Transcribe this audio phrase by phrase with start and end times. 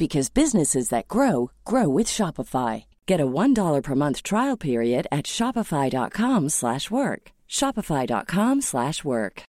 [0.00, 2.84] because businesses that grow grow with Shopify.
[3.04, 7.32] Get a $1 per month trial period at Shopify.com slash work.
[7.48, 9.42] Shopify.com slash work.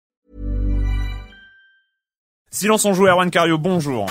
[2.51, 4.09] Silence on joue, Erwan Cario, bonjour.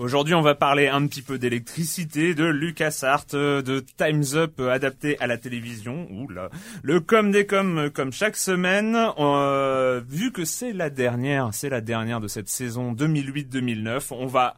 [0.00, 5.26] Aujourd'hui, on va parler un petit peu d'électricité, de LucasArts, de Time's Up adapté à
[5.26, 6.08] la télévision.
[6.10, 6.48] Oula.
[6.82, 8.96] Le com des com comme chaque semaine.
[9.18, 14.56] Euh, vu que c'est la dernière, c'est la dernière de cette saison 2008-2009, on va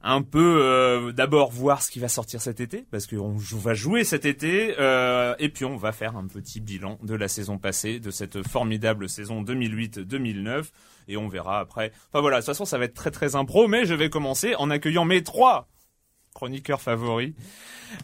[0.00, 4.04] un peu euh, d'abord voir ce qui va sortir cet été parce qu'on va jouer
[4.04, 7.98] cet été euh, et puis on va faire un petit bilan de la saison passée
[7.98, 10.66] de cette formidable saison 2008-2009
[11.08, 11.92] et on verra après.
[12.08, 14.54] Enfin voilà, de toute façon ça va être très très impro mais je vais commencer
[14.56, 15.68] en accueillant mes trois
[16.34, 17.32] chroniqueurs favoris.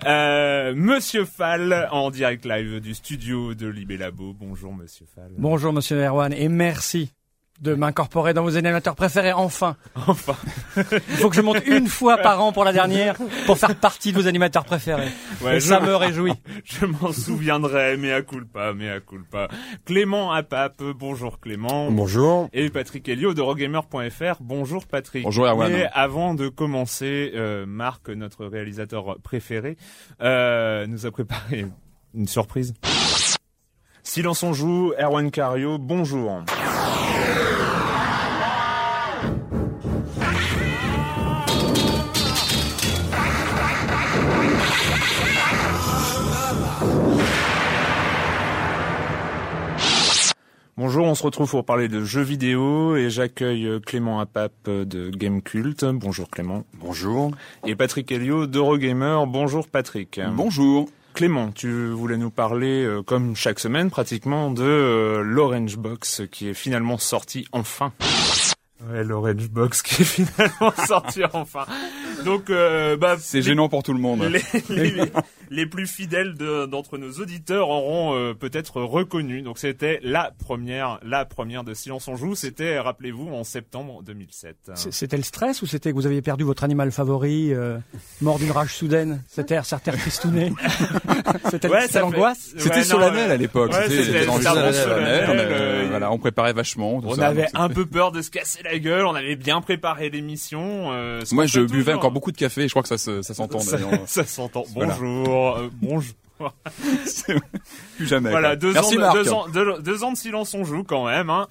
[0.06, 4.32] Euh, Monsieur Fall en direct live du studio de Libé Labo.
[4.32, 5.32] Bonjour Monsieur Fall.
[5.38, 7.12] Bonjour Monsieur Erwan et merci
[7.60, 9.76] de m'incorporer dans vos animateurs préférés enfin.
[10.06, 10.36] Enfin.
[10.76, 13.16] Il faut que je monte une fois par an pour la dernière
[13.46, 15.08] pour faire partie de vos animateurs préférés.
[15.40, 16.32] Ouais, et ça me réjouit.
[16.64, 19.48] Je m'en souviendrai, mais à culpa, mais à culpa.
[19.84, 21.90] Clément Apap, bonjour Clément.
[21.90, 22.48] Bonjour.
[22.52, 25.24] Et Patrick Helio de Rogamer.fr, bonjour Patrick.
[25.24, 25.72] Bonjour, Erwan.
[25.72, 29.76] Mais avant de commencer, euh, Marc, notre réalisateur préféré,
[30.22, 31.66] euh, nous a préparé
[32.14, 32.74] une surprise.
[34.02, 36.44] Silence on joue, Erwan Cario, bonjour.
[50.76, 54.84] Bonjour, on se retrouve pour parler de jeux vidéo et j'accueille euh, Clément Apap euh,
[54.84, 55.84] de Gamecult.
[55.84, 56.64] Bonjour Clément.
[56.74, 57.30] Bonjour.
[57.64, 59.24] Et Patrick Helio d'Eurogamer.
[59.28, 60.20] Bonjour Patrick.
[60.32, 60.88] Bonjour.
[61.14, 66.48] Clément, tu voulais nous parler, euh, comme chaque semaine pratiquement, de euh, l'Orange Box qui
[66.48, 67.92] est finalement sorti enfin.
[68.90, 71.66] Ouais, l'Orange Box qui est finalement sorti enfin.
[72.24, 74.22] Donc, euh, bah, C'est les- gênant pour tout le monde.
[74.22, 74.42] les,
[74.90, 75.02] les-
[75.50, 79.42] les plus fidèles de- d'entre nos auditeurs auront euh, peut-être reconnu.
[79.42, 82.34] Donc c'était la première, la première de Silence on joue.
[82.34, 84.56] C'était, rappelez-vous, en septembre 2007.
[84.74, 87.78] C- C'était le stress ou c'était que vous aviez perdu votre animal favori, euh,
[88.20, 90.52] mort d'une rage soudaine, c'était c'était tristouné
[91.50, 92.52] C'était Ouais, l'angoisse?
[92.54, 93.72] Fait- C'était Ouais, solennel à l'époque.
[93.72, 97.00] ouais, C'était- solennel, euh, euh, voilà, on préparait vachement.
[97.00, 99.06] tout On ça, avait un peu peur de se casser la gueule.
[99.06, 100.92] On avait bien préparé l'émission.
[100.92, 102.62] euh, Moi, je buvais encore beaucoup de café.
[102.62, 104.00] et Je crois que ça, ça s'entend Ça, d'ailleurs.
[104.06, 104.64] ça s'entend.
[104.74, 104.94] Voilà.
[104.98, 106.14] Bonjour, euh, bonjour.
[107.96, 108.30] Plus jamais.
[108.30, 109.14] Voilà, deux Merci ans, de, Marc.
[109.16, 111.30] deux, ans, deux- deux ans de silence on joue quand même.
[111.30, 111.46] Hein.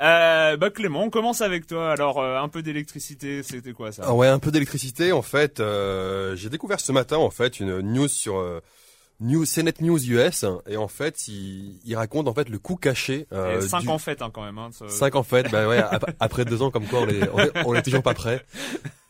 [0.00, 1.90] Euh, bah Clément, on commence avec toi.
[1.90, 4.04] Alors euh, un peu d'électricité, c'était quoi ça?
[4.06, 5.10] Ah ouais, un peu d'électricité.
[5.10, 8.60] En fait, euh, j'ai découvert ce matin en fait une news sur euh,
[9.20, 13.26] News, CNET News US et en fait, il, il raconte en fait le coût caché.
[13.32, 14.58] Euh, 5 du- en fait hein, quand même.
[14.58, 15.50] Hein, Cinq en fait.
[15.50, 18.02] Bah ouais, ap- après deux ans comme quoi on est, on est, on est toujours
[18.02, 18.44] pas prêt.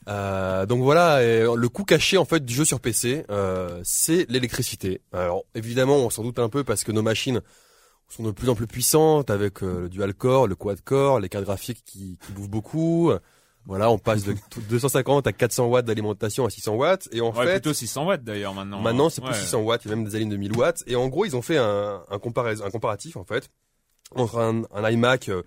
[0.09, 4.25] Euh, donc voilà, et le coût caché en fait du jeu sur PC, euh, c'est
[4.31, 5.03] l'électricité.
[5.13, 7.43] Alors évidemment, on s'en doute un peu parce que nos machines
[8.09, 11.29] sont de plus en plus puissantes avec euh, le dual core, le quad core, les
[11.29, 13.13] cartes graphiques qui, qui bouffent beaucoup.
[13.69, 14.35] Voilà, on passe de
[14.71, 17.09] 250 à 400 watts d'alimentation à 600 watts.
[17.13, 18.81] Et en Ouais, fait, plutôt 600 watts d'ailleurs maintenant.
[18.81, 19.37] maintenant c'est plus Ouais.
[19.39, 20.83] 600 watts, il y a même des alignes de 1000 watts.
[20.87, 23.49] Et en gros, ils ont fait un, un, comparaison, un comparatif en fait
[24.15, 25.43] entre un, un iMac euh,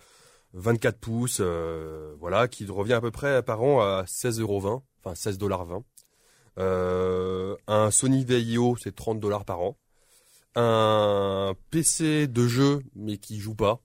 [0.53, 5.38] 24 pouces, euh, voilà, qui revient à peu près par an à 16,20€, enfin 16
[5.39, 5.83] dollars 20.
[6.59, 9.77] Euh, un Sony VIO, c'est 30 dollars par an.
[10.56, 13.79] Un PC de jeu, mais qui joue pas,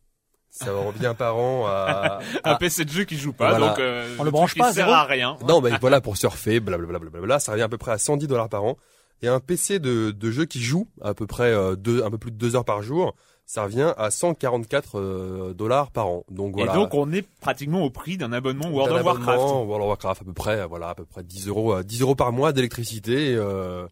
[0.56, 3.68] ça revient par an à, Un à- PC de jeu qui joue pas, Voilà.
[3.68, 5.36] donc euh, On le branche pas sert à rien.
[5.46, 8.48] Non, mais voilà, pour surfer, blablabla, blablabla, ça revient à peu près à 110 dollars
[8.48, 8.76] par an.
[9.22, 12.18] Et un PC de, de jeu qui joue à peu près euh, deux, un peu
[12.18, 13.14] plus de deux heures par jour,
[13.46, 16.24] ça revient à 144 euh, dollars par an.
[16.30, 16.72] Donc voilà.
[16.72, 19.28] Et donc on est pratiquement au prix d'un abonnement World of Warcraft.
[19.40, 22.02] abonnement, World of Warcraft à peu près, voilà, à peu près 10 euros, euh, 10
[22.02, 23.34] euros par mois d'électricité.
[23.36, 23.86] euh,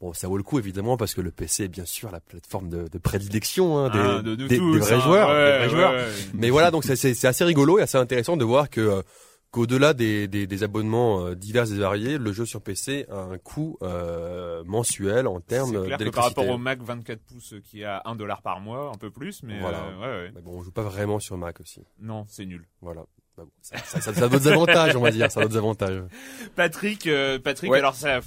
[0.00, 2.68] bon, ça vaut le coup évidemment parce que le PC est bien sûr la plateforme
[2.68, 5.00] de, de prédilection hein, des, Hein, de, de des- tous, des vrais hein.
[5.00, 5.28] joueurs.
[5.28, 5.92] Ouais, des vrais ouais, joueurs.
[5.92, 6.12] ouais.
[6.34, 9.02] Mais voilà, donc c'est- assez rigolo et assez intéressant de voir que euh,
[9.52, 13.38] qu'au-delà des, des, des abonnements euh, divers et variés, le jeu sur PC a un
[13.38, 16.40] coût euh, mensuel en C'est termes clair que par d'électricité.
[16.40, 19.42] rapport au Mac 24 pouces euh, qui à 1 dollar par mois, un peu plus,
[19.44, 19.78] mais Voilà.
[19.78, 20.32] euh, ouais, ouais.
[20.34, 21.80] Mais bon, on joue pas vraiment sur Mac aussi.
[22.00, 22.66] Non, c'est nul.
[22.82, 23.02] Voilà.
[23.38, 25.30] Bah bon, ça, ça, ça, ça a d'autres avantages, on va dire.
[25.30, 26.02] Ça a d'autres avantages.
[26.56, 27.78] Patrick, euh, Patrick, Ouais.
[27.78, 28.20] alors ça,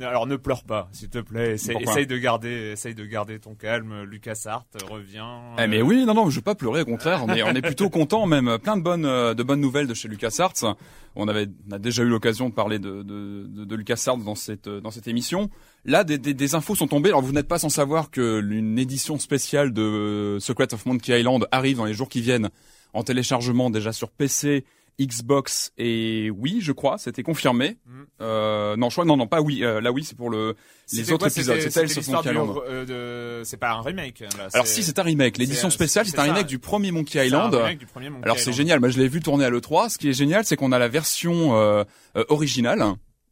[0.00, 1.54] alors ne pleure pas, s'il te plaît.
[1.54, 4.02] Essaye, de garder, essaye de garder ton calme.
[4.02, 5.24] Lucas Hart revient.
[5.58, 7.24] Eh mais euh, oui, non, non, je veux pas pleurer, au contraire.
[7.26, 9.94] On est, on est plutôt content, même plein de bonnes, euh, de bonnes nouvelles de
[9.94, 10.76] chez LucasArts.
[11.16, 14.34] On avait, on a déjà eu l'occasion de parler de, de, de, de LucasArts dans
[14.34, 15.50] cette, euh, dans cette émission.
[15.84, 17.10] Là, des, des, des infos sont tombées.
[17.10, 21.46] Alors, vous n'êtes pas sans savoir que une édition spéciale de Secret of Monkey Island
[21.50, 22.50] arrive dans les jours qui viennent
[22.92, 24.64] en téléchargement déjà sur PC,
[25.00, 26.98] Xbox et Wii, je crois.
[26.98, 27.76] C'était confirmé.
[27.86, 28.02] Mm.
[28.22, 29.64] Euh, non, je crois, non, non, pas Wii.
[29.64, 30.56] Euh, là, oui, c'est pour le,
[30.92, 31.58] les autres quoi, épisodes.
[31.72, 32.56] Tales of l'histoire Monkey Island.
[32.68, 34.20] euh, c'est pas un remake.
[34.20, 36.32] Là, Alors si c'est un remake, l'édition c'est- spéciale c'est c'est un ça.
[36.32, 37.54] remake du premier Monkey c'est un Island.
[38.22, 39.88] Alors c'est génial, moi je l'ai vu tourner à l'E3.
[39.90, 41.84] Ce qui est génial, c'est qu'on a la version euh,
[42.16, 42.84] euh, originale,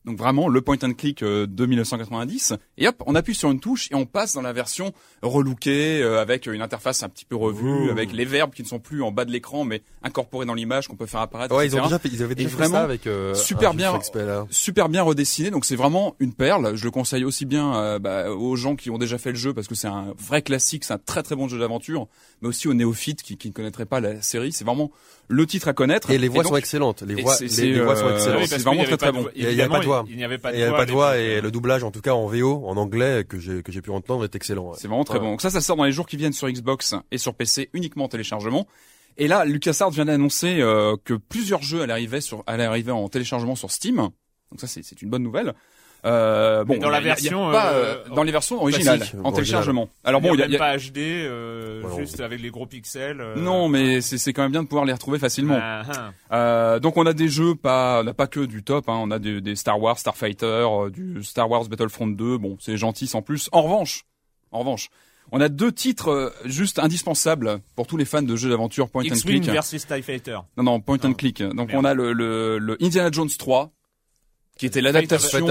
[0.05, 2.55] donc vraiment le point and click euh, de 1990.
[2.79, 4.93] Et hop, on appuie sur une touche et on passe dans la version
[5.23, 7.91] relookée euh, avec une interface un petit peu revue, Ouh.
[7.91, 10.89] avec les verbes qui ne sont plus en bas de l'écran mais incorporés dans l'image
[10.89, 11.55] qu'on peut faire apparaître.
[11.55, 13.99] Ouais, ils ont déjà fait, ils avaient déjà fait vraiment, ça avec euh, super bien.
[14.51, 16.75] Super bien redessiné, donc c'est vraiment une perle.
[16.77, 19.53] Je le conseille aussi bien euh, bah, aux gens qui ont déjà fait le jeu
[19.53, 22.09] parce que c'est un vrai classique, c'est un très très bon jeu d'aventure,
[22.41, 24.53] mais aussi aux néophytes qui, qui ne connaîtraient pas la série.
[24.53, 24.91] C'est vraiment
[25.29, 26.11] le titre à connaître.
[26.11, 27.03] Et les voix donc, sont excellentes.
[27.03, 28.41] Les voix, c'est- les, c'est, les voix sont excellentes.
[28.41, 29.27] oui, c'est vraiment très, très bon.
[29.37, 30.05] Il y a- il y avait pas de voix.
[30.07, 31.51] Il, il n'y avait pas de Il n'y avait voix pas de voix et le
[31.51, 34.35] doublage, en tout cas en VO, en anglais, que j'ai que j'ai pu entendre, est
[34.35, 34.71] excellent.
[34.71, 34.77] ouais.
[34.79, 35.21] C'est vraiment très Ouais.
[35.25, 35.31] bon.
[35.33, 38.05] Donc ça, ça sort dans les jours qui viennent sur Xbox et sur PC uniquement
[38.05, 38.67] en téléchargement.
[39.19, 43.09] Et là, LucasArts vient d'annoncer euh, que plusieurs jeux allaient arriver, sur, allaient arriver en
[43.09, 43.97] téléchargement sur Steam.
[43.97, 45.55] Donc ça, c'est c'est une bonne nouvelle.
[46.05, 49.89] Euh, bon, dans la version, pas, euh, euh, dans les versions originales, en téléchargement.
[50.05, 52.67] Alors bon, il y a, y a- pas HD, euh, Ouais, juste avec les gros
[52.67, 53.21] pixels.
[53.21, 55.59] euh, non, mais c'est c'est quand même bien de pouvoir les retrouver facilement.
[55.61, 55.83] ah,
[56.31, 56.35] ah.
[56.37, 59.11] Euh, donc on a des jeux pas, on n'a pas que du top, hein, on
[59.11, 62.39] a des, des Star Wars, Starfighter, du Star Wars Battlefront 2.
[62.39, 63.49] Bon, c'est gentil sans plus.
[63.53, 64.05] En revanche,
[64.53, 64.91] en revanche,
[65.33, 69.07] on a deux titres juste indispensables pour tous les fans de jeux d'aventure point and
[69.15, 69.53] X-Wing click.
[69.53, 70.39] versus TIE Fighter.
[70.57, 71.15] Non, non, point and Non.
[71.15, 71.43] click.
[71.43, 71.73] Donc Merde.
[71.75, 73.71] on a le, le, le Indiana Jones 3,
[74.59, 75.47] qui était l'adaptation,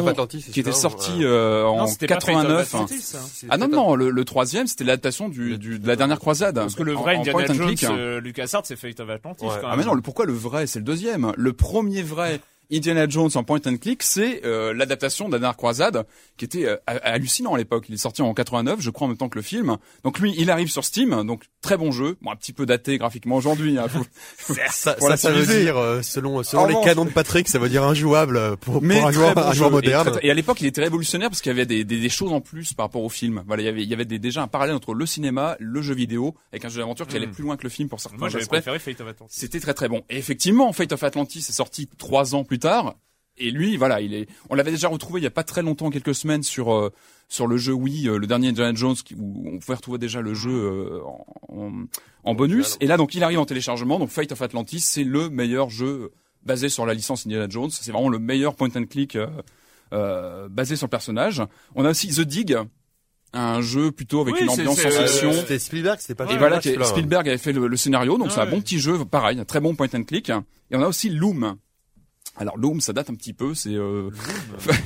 [0.52, 1.24] qui était ça, sorti ouais.
[1.24, 2.68] euh, non, en 89.
[2.76, 3.20] Atlantis, hein.
[3.34, 6.56] C'est- Ah non, non, le, le troisième, c'était l'adaptation du, du, de la dernière croisade.
[6.56, 9.52] Parce que le vrai en Indiana Jones, euh, LucasArts, c'est Fate of Atlantis Ouais.
[9.62, 9.80] quand Ah même.
[9.80, 11.32] mais non, le, pourquoi le vrai C'est le deuxième?
[11.38, 16.06] Le premier vrai Indiana Jones en point and click, c'est euh, l'adaptation dernière croisade,
[16.38, 17.86] qui était euh, ha- hallucinant à l'époque.
[17.90, 19.78] Il est sorti en 89, je crois, en même temps que le film.
[20.04, 22.18] Donc lui, il arrive sur Steam, donc très bon jeu.
[22.22, 23.78] Bon, un petit peu daté graphiquement aujourd'hui.
[23.78, 27.10] Hein, faut- Ça, Pour ça, ça veut dire, euh, selon, selon les revanche- canons de
[27.12, 29.70] Patrick, ça veut dire injouable euh, pour, pour mais un très joueur, bon un joueur
[29.70, 30.12] Et, moderne.
[30.12, 32.32] très- et à l'époque, il était révolutionnaire parce qu'il y avait des, des, des choses
[32.34, 33.44] en plus par rapport au film.
[33.48, 35.82] Voilà, il y avait, il y avait des- déjà un parallèle entre le cinéma, le
[35.82, 37.32] jeu vidéo, avec un jeu d'aventure qui allait Mm.
[37.32, 39.34] plus loin que le film pour certains Moi, j'avais préféré Fate of Atlantis.
[39.38, 40.02] C'était très très bon.
[40.10, 42.96] Et effectivement, Fate of Atlantis est sorti trois ans plus tard.
[43.40, 44.28] Et lui, voilà, il est.
[44.50, 46.92] On l'avait déjà retrouvé il y a pas très longtemps, quelques semaines, sur euh,
[47.28, 50.34] sur le jeu Wii, euh, le dernier Indiana Jones, où on pouvait retrouver déjà le
[50.34, 51.02] jeu euh,
[52.24, 52.78] en, bonus.
[52.82, 54.00] Et là, donc, il arrive en téléchargement.
[54.00, 56.12] Donc, Fate of Atlantis, c'est le meilleur jeu
[56.44, 57.70] basé sur la licence Indiana Jones.
[57.70, 59.28] C'est vraiment le meilleur point and click euh,
[59.94, 61.44] euh, basé sur le personnage.
[61.76, 62.58] On a aussi The Dig,
[63.34, 65.34] un jeu plutôt avec Oui, une ambiance euh, fiction.
[65.34, 66.60] C'était Spielberg, c'était pas Et voilà.
[66.62, 68.52] Spielberg avait fait le, le scénario, donc c'est un Ouais.
[68.52, 70.30] bon petit jeu, pareil, un très bon point and click.
[70.30, 71.58] Et on a aussi Loom.
[72.38, 74.10] Alors Loom, ça date un petit peu, c'est euh,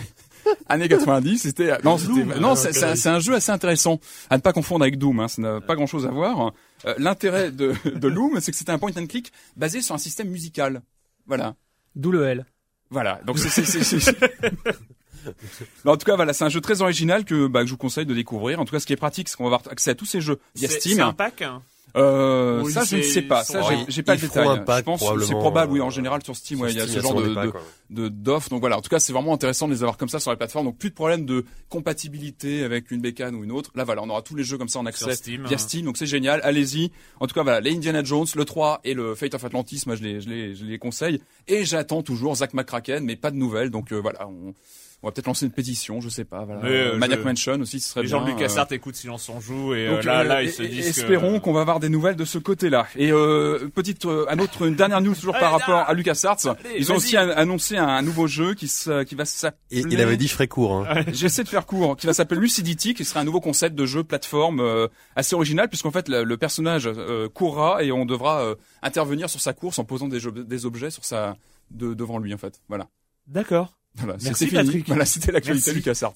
[0.69, 1.39] années 90.
[1.39, 4.83] C'était non, c'était Loom, non, euh, c'est un, jeu assez intéressant à ne pas confondre
[4.83, 5.19] avec Doom.
[5.19, 6.53] Hein, ça n'a pas grand-chose à voir.
[6.85, 9.99] Euh, L'intérêt de, de Loom, c'est que c'était un point and click basé sur un
[9.99, 10.81] système musical.
[11.27, 11.55] Voilà.
[11.95, 12.45] D'où le L.
[12.89, 14.17] Voilà, donc c'est c'est c'est- c'est-
[15.85, 17.77] Mais en tout cas voilà, c'est un jeu très original que bah, que je vous
[17.77, 18.59] conseille de découvrir.
[18.59, 20.19] En tout cas, ce qui est pratique, c'est qu'on va avoir accès à tous ces
[20.19, 20.95] jeux via C'est Steam.
[20.95, 21.41] c'est un pack.
[21.43, 21.61] hein.
[21.95, 23.43] Euh, Oui, ça, je ne sais pas.
[23.43, 24.47] Ça, ils j'ai- pas le détail.
[24.77, 26.81] je pense que c'est probable, oui, euh, en général sur Steam, Sur ouais, il y
[26.81, 27.15] a ce genre
[27.89, 28.49] de, d'offres.
[28.49, 30.37] Donc voilà, en tout cas, c'est vraiment intéressant de les avoir comme ça sur la
[30.37, 30.65] plateforme.
[30.67, 33.71] Donc plus de problème de compatibilité avec une bécane ou une autre.
[33.75, 35.57] Là, voilà, on aura tous les jeux comme ça en accès Steam, via hein.
[35.57, 35.85] Steam.
[35.85, 36.39] Donc c'est génial.
[36.43, 36.91] Allez-y.
[37.19, 39.95] En tout cas, voilà, les Indiana Jones, le 3 et le Fate of Atlantis, moi
[39.95, 41.21] je les, je les, je les conseille.
[41.47, 43.69] Et j'attends toujours Zack McCracken, mais pas de nouvelles.
[43.69, 44.53] Donc euh, voilà, on,
[45.03, 46.45] on va peut-être lancer une pétition, je sais pas.
[46.45, 46.63] Voilà.
[46.65, 48.19] Euh, Maniac je- Mansion aussi, ce serait Les bien.
[48.19, 50.51] gens de euh, LucasArts écoutent Silence on joue et euh, donc, là, euh, là, ils
[50.51, 52.85] se disent espérons qu'on va avoir des nouvelles de ce côté-là.
[52.95, 56.37] Et euh, petite, euh, un autre, une dernière news toujours par rapport à LucasArts.
[56.45, 59.79] Allez, Ils ont aussi an- annoncé un, un nouveau jeu qui, se- qui va s'appeler.
[59.81, 60.73] Et il avait dit je ferais court.
[60.87, 61.03] Hein.
[61.11, 64.03] J'essaie de faire court, qui va s'appeler Lucidity, qui sera un nouveau concept de jeu
[64.03, 68.55] plateforme euh, assez original, puisqu'en fait le, le personnage euh, courra et on devra euh,
[68.83, 71.35] intervenir sur sa course en posant des, jeux- des objets sur sa
[71.71, 72.61] de, devant lui en fait.
[72.69, 72.87] Voilà.
[73.27, 73.73] D'accord.
[73.95, 74.63] Voilà, c'est Merci, fini.
[74.63, 74.87] Patrick.
[74.87, 75.73] Voilà, c'était l'actualité.
[75.73, 76.13] LucasArts.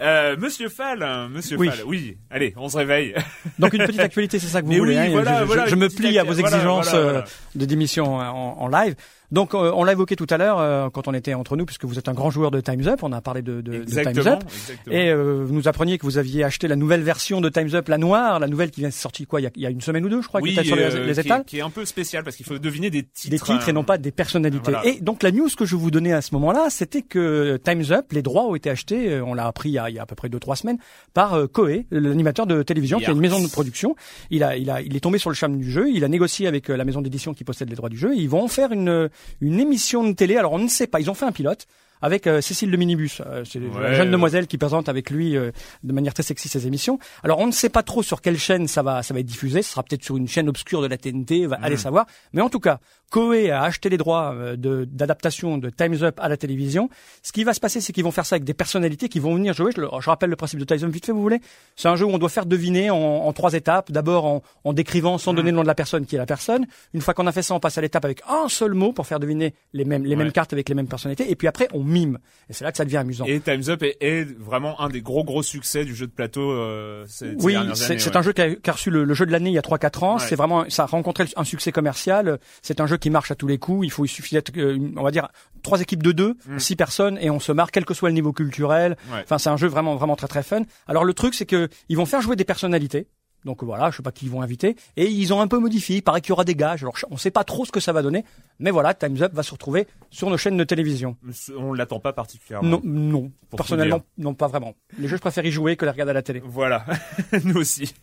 [0.00, 1.68] Euh, Monsieur Fall, hein, Monsieur Oui.
[1.68, 2.16] Fall, oui.
[2.30, 3.14] Allez, on se réveille.
[3.58, 4.96] Donc une petite actualité, c'est ça que vous Mais voulez.
[4.96, 5.10] oui, hein.
[5.10, 7.24] voilà, je, je- voilà, je me plie à vos exigences voilà, euh, voilà.
[7.56, 8.94] de d'émission en, en live.
[9.30, 11.84] Donc euh, on l'a évoqué tout à l'heure euh, quand on était entre nous, puisque
[11.84, 13.00] vous êtes un grand joueur de Times Up.
[13.02, 14.26] On a parlé de, de, de Times.
[14.26, 14.42] Up.
[14.44, 14.96] exactement.
[14.96, 17.88] Et euh, vous nous appreniez que vous aviez acheté la nouvelle version de Times Up,
[17.88, 19.70] la noire, la nouvelle qui vient de sortir quoi il y a, il y a
[19.70, 21.40] une semaine ou deux, je crois, oui, qui était sur les, euh, les qui, étals.
[21.42, 23.30] est, qui est un peu spécial parce qu'il faut deviner des titres.
[23.30, 23.84] des titres et non hein.
[23.84, 24.72] pas des personnalités.
[24.72, 24.86] Voilà.
[24.86, 28.12] Et donc la news que je vous donnais à ce moment-là, c'était que Times Up,
[28.12, 30.02] les droits ont été achetés, euh, on l'a appris il y, a, il y a
[30.02, 30.78] à peu près deux trois semaines,
[31.12, 33.94] par euh, Koei, l'animateur de télévision, qui est une maison de production.
[34.30, 35.90] Il a, il a, il est tombé sur le charme du jeu.
[35.90, 38.14] Il a négocié avec euh, la maison d'édition qui possède les droits du jeu.
[38.14, 39.08] Et ils vont en faire une,
[39.40, 40.36] une émission de télé.
[40.36, 41.00] Alors on ne sait pas.
[41.00, 41.66] Ils ont fait un pilote
[42.02, 43.20] avec euh, Cécile de Minibus.
[43.26, 45.50] Euh, c'est Ouais, la jeune demoiselle qui présente avec lui euh,
[45.82, 46.98] de manière très sexy ses émissions.
[47.22, 49.62] Alors on ne sait pas trop sur quelle chaîne ça va, ça va être diffusé.
[49.62, 51.46] Ce sera peut-être sur une chaîne obscure de la TNT.
[51.46, 51.64] Va Mm.
[51.64, 52.06] aller savoir.
[52.32, 52.78] Mais en tout cas,
[53.10, 56.90] Koei a acheté les droits de- d'adaptation de, Times Up à la télévision.
[57.22, 59.34] Ce qui va se passer, c'est qu'ils vont faire ça avec des personnalités qui vont
[59.34, 59.70] venir jouer.
[59.74, 61.40] Je, le- je rappelle le principe de Times Up vite fait, vous voulez
[61.76, 63.90] C'est un jeu où on doit faire deviner en, en trois étapes.
[63.90, 66.66] D'abord en, en décrivant sans donner le nom de la personne qui est la personne.
[66.92, 69.06] Une fois qu'on a fait ça, on passe à l'étape avec un seul mot pour
[69.06, 70.16] faire deviner les mêmes les Ouais.
[70.16, 71.30] mêmes cartes avec les mêmes personnalités.
[71.30, 72.18] Et puis après, on mime.
[72.48, 73.24] Et c'est là que ça devient amusant.
[73.26, 76.50] Et Times Up est, est vraiment un des gros gros succès du jeu de plateau.
[76.50, 78.16] Euh, ces, Oui, c'est ouais.
[78.16, 79.62] un jeu qui a, qui a reçu le, le jeu de l'année il y a
[79.62, 80.14] 3-4 ans.
[80.16, 80.22] Ouais.
[80.26, 82.38] C'est vraiment, ça a rencontré un succès commercial.
[82.62, 83.86] C'est un jeu qui marche à tous les coups.
[83.86, 85.28] Il faut, il suffit d'être, euh, on va dire,
[85.62, 86.58] trois équipes de deux, Mm.
[86.58, 88.96] six personnes, et on se marre, quel que soit le niveau culturel.
[89.12, 89.20] Ouais.
[89.24, 90.62] Enfin, c'est un jeu vraiment, vraiment très très fun.
[90.86, 93.08] Alors le truc, c'est que ils vont faire jouer des personnalités.
[93.44, 94.74] Donc voilà, je sais pas qui ils vont inviter.
[94.96, 95.96] Et ils ont un peu modifié.
[95.96, 96.82] Il paraît qu'il y aura des gages.
[96.82, 98.24] Alors on sait pas trop ce que ça va donner.
[98.60, 101.16] Mais voilà, Times Up va se retrouver sur nos chaînes de télévision.
[101.56, 102.68] On l'attend pas particulièrement.
[102.68, 103.30] Non, non.
[103.56, 104.74] Personnellement, non, pas vraiment.
[104.98, 106.42] Les jeux, je préfère y jouer que les regarder à la télé.
[106.44, 106.84] Voilà,
[107.44, 107.94] nous aussi.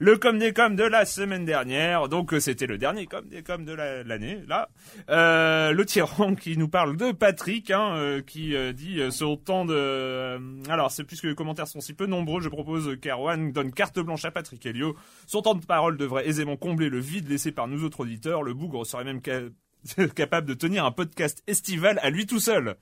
[0.00, 3.42] Le com des com de la semaine dernière, donc euh, c'était le dernier com des
[3.42, 4.68] com de la- l'année, là.
[5.08, 9.40] Euh, le tyran qui nous parle de Patrick, hein, euh, qui euh, dit euh, sur
[9.42, 9.74] temps de...
[9.74, 10.38] euh,
[10.68, 14.24] alors, c'est puisque les commentaires sont si peu nombreux, je propose qu'Erwan donne carte blanche
[14.24, 14.96] à Patrick Helio.
[15.26, 18.42] Son temps de parole devrait aisément combler le vide laissé par nous autres auditeurs.
[18.42, 19.20] Le bougre serait même
[20.14, 22.76] capable de tenir un podcast estival à lui tout seul.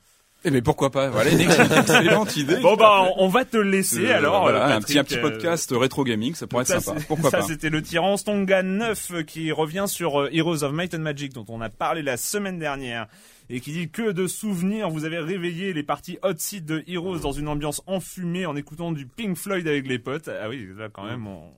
[0.47, 1.41] Eh mais pourquoi pas Voilà une
[1.79, 2.57] excellente idée.
[2.57, 4.43] Bon bah, on, va te laisser Euh, alors.
[4.43, 7.01] voilà, un petit un euh, podcast rétro gaming, ça pourrait être ça, sympa.
[7.09, 10.95] Pourquoi ça, pas c'était le tyran Stonga 9 euh, qui revient sur Heroes of Might
[10.95, 13.07] and Magic dont on a parlé la semaine dernière
[13.49, 17.21] et qui dit que de souvenirs vous avez réveillé les parties hot seat de Heroes
[17.21, 20.29] dans une ambiance enfumée en écoutant du Pink Floyd avec les potes.
[20.29, 21.53] Ah oui, là quand même on,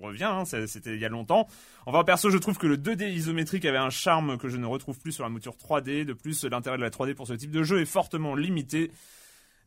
[0.00, 1.46] on revient, hein, c'était il y a longtemps.
[1.86, 4.98] Enfin perso je trouve que le 2D isométrique avait un charme que je ne retrouve
[4.98, 6.04] plus sur la mouture 3D.
[6.04, 8.90] De plus l'intérêt de la 3D pour ce type de jeu est fortement limité.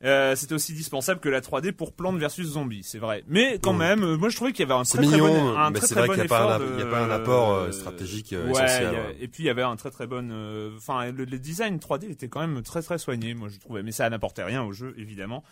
[0.04, 3.22] Euh, c'était aussi dispensable que la 3D pour Plantes versus Zombies, c'est vrai.
[3.28, 3.78] Mais quand Mm.
[3.78, 5.78] même, euh, moi je trouvais qu'il y avait un très très mignon, bon, un mais
[5.78, 6.90] très, c'est très vrai bon qu'il n'y a, pas effort un- il y a de-
[6.90, 8.96] pas un apport euh, stratégique Ouais, essentiel.
[8.96, 10.28] a- et puis il y avait un très très bon,
[10.76, 13.92] enfin le, le design 3D était quand même très très soigné, moi je trouvais, mais
[13.92, 15.44] ça n'apportait rien au jeu évidemment.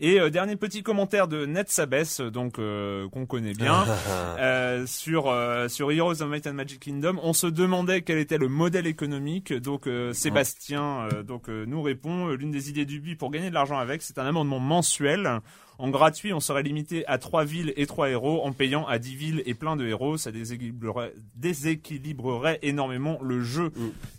[0.00, 3.84] Et euh, dernier petit commentaire de Ned Sabes, donc euh, qu'on connaît bien.
[4.38, 8.38] Euh, sur euh, sur Heroes of Might and Magic Kingdom, on se demandait quel était
[8.38, 9.52] le modèle économique.
[9.52, 13.30] Donc euh, Sébastien euh, donc euh, nous répond euh, l'une des idées du BI pour
[13.30, 15.40] gagner de l'argent avec, c'est un amendement mensuel.
[15.80, 18.44] En gratuit, on serait limité à 3 villes et 3 héros.
[18.44, 23.70] En payant à 10 villes et plein de héros, ça déséquilibrerait, déséquilibrerait énormément le jeu.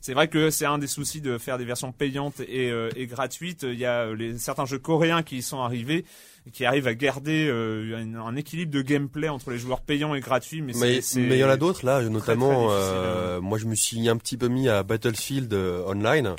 [0.09, 3.05] C'est vrai que c'est un des soucis de faire des versions payantes et, euh, et
[3.05, 3.61] gratuites.
[3.61, 6.03] Il y a euh, les, certains jeux coréens qui y sont arrivés
[6.51, 10.19] qui arrivent à garder euh, un, un équilibre de gameplay entre les joueurs payants et
[10.19, 10.63] gratuits.
[10.63, 12.69] Mais, Mais c'est- mais il y en a d'autres là, très notamment.
[12.71, 16.35] euh, moi, je me suis un petit peu mis à Battlefield euh, Online,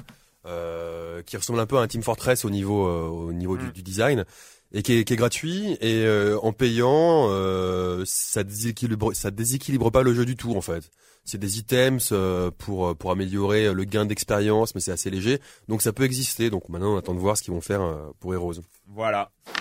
[1.26, 3.70] qui ressemble un peu à un Team Fortress au niveau au niveau du, Mm.
[3.72, 4.24] du design
[4.72, 10.36] et qui est, gratuit et euh, en payant euh, ça déséquilibre pas le jeu du
[10.36, 10.90] tout en fait.
[11.24, 15.40] C'est des items euh, pour pour améliorer le gain d'expérience mais c'est assez léger.
[15.68, 16.50] Donc ça peut exister.
[16.50, 17.82] Donc maintenant on attend de voir ce qu'ils vont faire
[18.20, 18.60] pour Heroes.
[18.86, 19.30] Voilà.
[19.46, 19.60] Voilà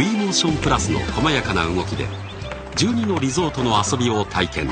[0.00, 2.06] ウィーモーションプラスの細やかな動きで
[2.75, 4.67] 12のリゾートの遊びを体験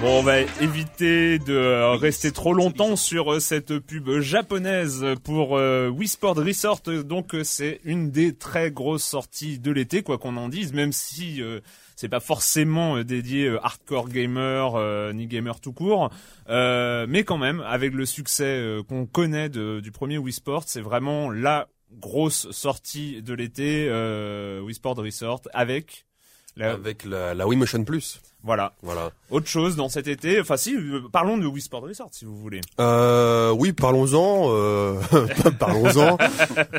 [0.00, 5.56] Bon, on va éviter de euh, rester trop longtemps sur euh, cette pub japonaise pour
[5.56, 6.80] euh, Wii Sport Resort.
[7.04, 10.90] Donc, euh, c'est une des très grosses sorties de l'été, quoi qu'on en dise, même
[10.90, 11.60] si euh,
[11.94, 16.10] c'est pas forcément euh, dédié euh, hardcore gamer euh, ni gamer tout court.
[16.48, 20.64] Euh, mais quand même, avec le succès euh, qu'on connaît de- du premier Wii Sport,
[20.66, 21.68] c'est vraiment la
[22.00, 26.06] grosse sortie de l'été euh, Wii Sport Resort avec
[26.57, 28.19] la, Avec la, la Wii Motion Plus.
[28.43, 29.11] voilà Voilà.
[29.29, 30.39] autre chose dans cet été.
[30.41, 32.61] Enfin si, euh, parlons de Wii Sport Resort si vous voulez.
[32.79, 34.47] Euh, oui, parlons-en.
[34.49, 34.99] Euh,
[35.59, 36.17] parlons-en.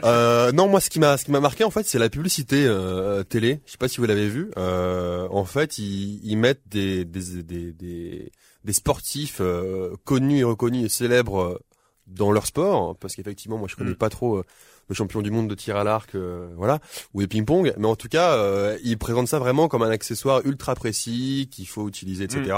[0.04, 2.66] Euh, non, moi, ce qui m'a, ce qui m'a marqué en fait, c'est la publicité
[2.66, 3.60] euh, télé.
[3.66, 4.50] Je sais pas si vous l'avez vu.
[4.56, 8.32] Euh, en fait, ils, ils mettent des des des des,
[8.64, 11.60] des sportifs euh, connus et reconnus et célèbres
[12.06, 13.96] dans leur sport, parce qu'effectivement, moi, je connais Mm.
[13.96, 14.42] pas trop.
[14.88, 16.78] Le champion du monde de tir à l'arc, euh, voilà,
[17.14, 20.40] ou de ping-pong, mais en tout cas, euh, ils présentent ça vraiment comme un accessoire
[20.44, 22.54] ultra précis qu'il faut utiliser, etc.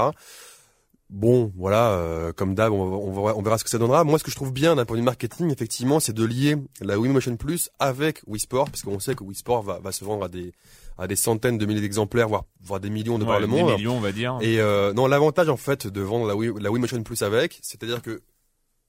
[1.09, 4.05] Bon, voilà, euh, comme d'hab, on, on, verra- on verra ce que ça donnera.
[4.05, 6.55] Moi, ce que je trouve bien d'un point de vue marketing, effectivement, c'est de lier
[6.79, 9.91] la Wii Motion Plus avec Wii Sport, parce qu'on sait que Wii Sport va, va
[9.91, 10.53] se vendre à des
[10.97, 13.73] à des centaines de milliers d'exemplaires, voire, voire des millions de par le des monde.
[13.75, 14.37] millions, on va dire.
[14.41, 17.59] Et euh, non, l'avantage en fait de vendre la Wii, la Wii Motion Plus avec,
[17.61, 18.21] c'est-à-dire que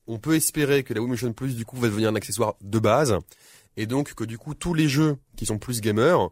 [0.06, 2.78] on peut espérer que la Wii Motion Plus du coup va devenir un accessoire de
[2.78, 3.16] base,
[3.76, 6.28] et donc que du coup tous les jeux qui sont plus gamers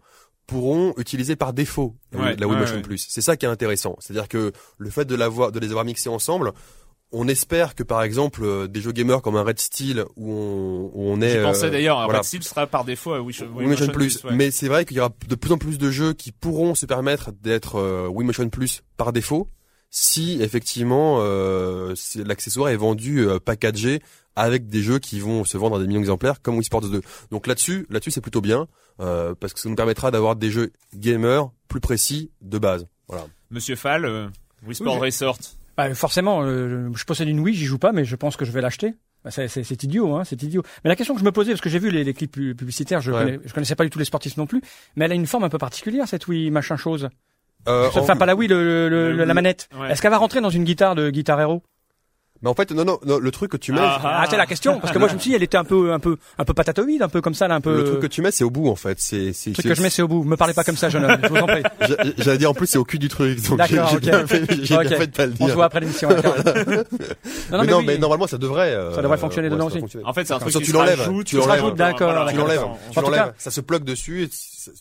[0.46, 2.82] pourront utiliser par défaut la Wii- Ouais, la Wii ouais, Motion ouais.
[2.82, 3.06] Plus.
[3.08, 6.08] C'est ça qui est intéressant, c'est-à-dire que le fait de l'avoir, de les avoir mixés
[6.08, 6.52] ensemble.
[7.12, 10.90] On espère que par exemple euh, des jeux gamers comme un Red Steel où on,
[10.94, 12.18] où on est Je pensais euh, d'ailleurs, voilà.
[12.20, 14.24] Red Steel sera par défaut à Wii, Wii Motion Plus.
[14.30, 16.86] Mais c'est vrai qu'il y aura de plus en plus de jeux qui pourront se
[16.86, 19.48] permettre d'être euh, Wii Motion Plus par défaut
[19.90, 24.00] si effectivement euh, c'est- l'accessoire est vendu euh, packagé
[24.36, 27.02] avec des jeux qui vont se vendre à des millions d'exemplaires comme Wii Sports 2.
[27.30, 28.68] Donc là-dessus, là-dessus c'est plutôt bien
[29.00, 32.86] euh, parce que ça nous permettra d'avoir des jeux gamers plus précis de base.
[33.08, 33.26] Voilà.
[33.50, 34.28] Monsieur Fall, euh,
[34.64, 35.38] Wii Sport Oui, Resort.
[35.76, 38.52] Bah, forcément, euh, je possède une Wii, j'y joue pas, mais je pense que je
[38.52, 38.94] vais l'acheter.
[39.24, 40.62] Bah, c'est, c'est- c'est idiot, hein, c'est idiot.
[40.84, 42.54] Mais la question que je me posais, parce que j'ai vu les, les clips pu-
[42.54, 43.24] publicitaires, je, Ouais.
[43.24, 44.62] connais, je connaissais pas du tout les sportifs non plus,
[44.96, 47.08] mais elle a une forme un peu particulière cette Wii machin chose.
[47.68, 49.68] Euh, Enfin, en- pas la Wii, le, le- le- Le- la manette.
[49.78, 49.90] Ouais.
[49.90, 51.62] Est-ce qu'elle va rentrer dans une guitare de Guitar Hero?
[52.42, 54.46] Mais en fait non non, non le truc que tu mets Ah, Ah, c'est la
[54.46, 56.44] question, parce que moi je me suis dit, elle était un peu, un peu, un
[56.44, 57.76] peu patatoïde, un peu comme ça, là, un peu.
[57.76, 59.74] le truc que tu mets c'est au bout en fait, c'est c'est Le truc que
[59.74, 60.24] je mets, c'est au bout.
[60.24, 61.18] Me parlez pas comme ça, jeune homme.
[61.22, 61.62] Je vous en prie.
[61.88, 64.02] J'a- J'allais dire en plus c'est au cul du truc donc j'ai D'accord, j'ai ok.
[64.02, 64.86] bien fait, j'ai Ok.
[64.86, 65.48] bien fait de pas le On dire.
[65.48, 66.08] se voit après l'émission.
[66.08, 66.34] d'accord.
[67.50, 67.84] Non, mais, non, oui.
[67.86, 68.70] mais normalement ça devrait.
[68.70, 69.80] euh, Ça devrait fonctionner ouais, dedans aussi.
[69.80, 70.04] fonctionner.
[70.06, 71.74] En fait, c'est un truc qui tu l'enlèves, tu l'enlèves.
[71.74, 74.28] D'accord, tu l'enlèves, on- tu En tout l'enlèves, cas- ça se plug dessus, et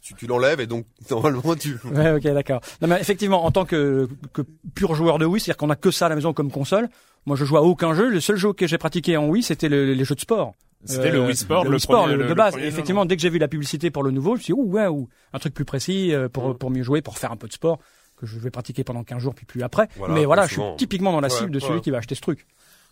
[0.01, 1.77] tu, tu l'enlèves et donc normalement tu.
[1.91, 2.61] Ouais, ok, d'accord.
[2.81, 4.43] Non, mais effectivement, en tant que, que
[4.75, 6.89] pur joueur de Wii, c'est-à-dire qu'on a que ça à la maison comme console.
[7.25, 8.09] Moi, je joue à aucun jeu.
[8.09, 10.53] Le seul jeu que j'ai pratiqué en Wii, c'était le- les jeux de sport.
[10.85, 12.51] C'était Euh, le Wii Sport, le, le Wii Sport, premier- le- le- de le base.
[12.53, 14.43] premier, Et non, effectivement, dès que j'ai vu la publicité pour le nouveau, je me
[14.43, 16.29] suis dit, ouh, ouais, ouh, un truc plus précis euh, Mm.
[16.29, 17.79] pour, pour mieux jouer, pour faire un peu de sport
[18.15, 19.89] que je vais pratiquer pendant 15 jours puis plus après.
[19.97, 21.81] Voilà, mais voilà, je suis typiquement dans la Ouais, cible de celui ouais.
[21.81, 22.45] qui va acheter ce truc.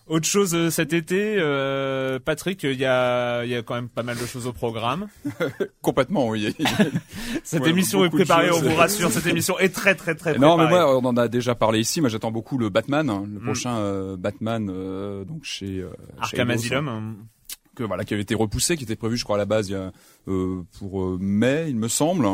[0.07, 3.89] Autre chose euh, cet été, euh, Patrick, il y a, il y a quand même
[3.89, 5.07] pas mal de choses au programme.
[5.81, 6.55] Complètement, oui.
[7.43, 9.11] Cette Ouais, émission est préparée, on vous rassure.
[9.11, 10.63] Cette émission est très très très Non, préparée.
[10.63, 11.99] mais moi, on en a déjà parlé ici.
[11.99, 13.43] Moi, j'attends beaucoup le Batman, hein, le Mm.
[13.43, 15.89] prochain euh, Batman, euh, donc chez euh,
[16.23, 16.87] chez Arkham Eidos, Asylum.
[16.87, 17.15] hein,
[17.75, 19.73] que voilà, qui avait été repoussé, qui était prévu, je crois, à la base, il
[19.73, 19.91] y a,
[20.29, 22.25] euh, pour mai, il me semble,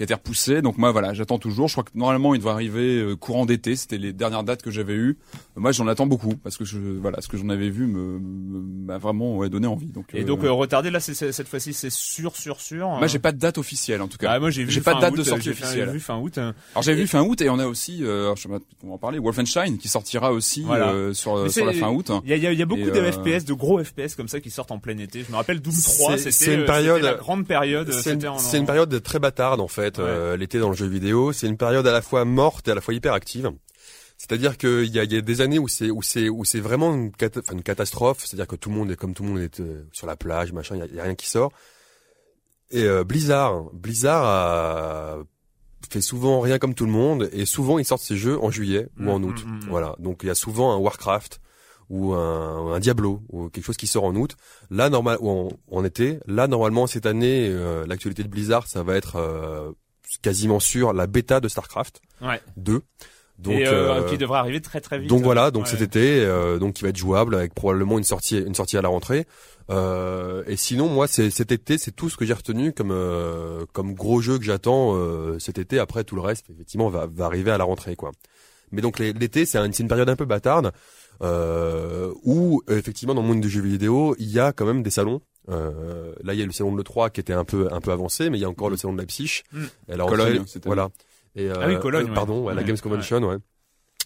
[0.00, 0.62] qui a été repoussé.
[0.62, 1.68] Donc moi, voilà, j'attends toujours.
[1.68, 3.76] Je crois que normalement, il devrait arriver euh, courant d'été.
[3.76, 5.18] C'était les dernières dates que j'avais eues.
[5.34, 8.18] Euh, moi, j'en attends beaucoup parce que je, voilà, ce que j'en avais vu me
[8.18, 9.88] me- m'a vraiment ouais, donné envie.
[9.92, 12.88] Donc, Et euh, donc euh, retardé là, c'est c'est- cette fois-ci, c'est sûr, sûr, sûr.
[12.88, 14.30] moi, j'ai pas de date officielle en tout cas.
[14.30, 15.86] Ah, moi j'ai vu j'ai pas fin de date août, de sortie j'ai officielle.
[15.88, 16.38] J'ai vu fin août.
[16.38, 16.54] hein.
[16.74, 18.94] Alors j'avais vu fin août et on a aussi, euh, je sais pas on va
[18.94, 20.92] en parler, Wolfenstein qui sortira aussi Voilà.
[20.92, 22.10] euh, sur, la fin août.
[22.24, 23.84] Il y a, il y a- il y a beaucoup de euh, FPS, de gros
[23.84, 25.24] FPS comme ça qui sortent en plein été.
[25.26, 27.92] Je me rappelle Doom 3, C'est- c'était c'est une période- c'était la grande période.
[27.92, 28.24] C'est une,
[28.60, 30.04] une période très bâtarde en fait, Ouais.
[30.08, 31.32] euh, l'été dans le jeu vidéo.
[31.32, 33.50] C'est une période à la fois morte et à la fois hyper active.
[34.18, 37.10] C'est-à-dire qu'il y y a des années où c'est où c'est où c'est vraiment une,
[37.10, 38.18] cata- enfin, une catastrophe.
[38.26, 40.52] C'est-à-dire que tout le monde est comme tout le monde est euh, sur la plage,
[40.52, 40.76] machin.
[40.76, 41.52] Il y a, il y a rien qui sort.
[42.70, 45.18] Et euh, Blizzard, Blizzard a
[45.90, 48.88] fait souvent rien comme tout le monde et souvent ils sortent ses jeux en juillet
[49.00, 49.44] ou en Mm, août.
[49.46, 49.68] mm, mm.
[49.70, 49.96] Voilà.
[49.98, 51.40] Donc il y a souvent un Warcraft
[51.88, 54.36] ou un, un Diablo ou quelque chose qui sort en août.
[54.70, 56.20] Là normal ou en, en été.
[56.26, 59.72] Là normalement cette année euh, l'actualité de Blizzard ça va être euh,
[60.22, 62.40] quasiment sûr la bêta de Starcraft Ouais.
[62.56, 62.82] 2.
[63.38, 65.08] Donc et euh, euh, qui devrait arriver très très vite.
[65.08, 65.70] donc voilà, donc Ouais.
[65.70, 68.82] cet été, euh, donc qui va être jouable avec probablement une sortie, une sortie à
[68.82, 69.26] la rentrée.
[69.70, 73.64] Euh, et sinon, moi, c'est cet été, c'est tout ce que j'ai retenu comme euh,
[73.72, 75.78] comme gros jeu que j'attends euh, cet été.
[75.78, 78.10] Après, tout le reste, effectivement, va, va arriver à la rentrée, quoi.
[78.72, 80.72] Mais donc l'été, c'est un- c'est une période un peu bâtarde
[81.22, 84.90] euh, où effectivement dans le monde du jeu vidéo, il y a quand même des
[84.90, 85.20] salons
[85.50, 87.90] Euh, là, il y a le salon de l'E3 qui était un peu un peu
[87.92, 89.42] avancé, mais il y a encore le salon de Leipzig.
[89.52, 89.64] Mm.
[89.88, 90.88] Et à la rentrée, Cologne, c'était- voilà.
[91.36, 92.14] Et, euh, Ah oui, Cologne, ouais.
[92.14, 92.66] Pardon, ouais, la Ouais.
[92.66, 93.36] Games Convention, ouais.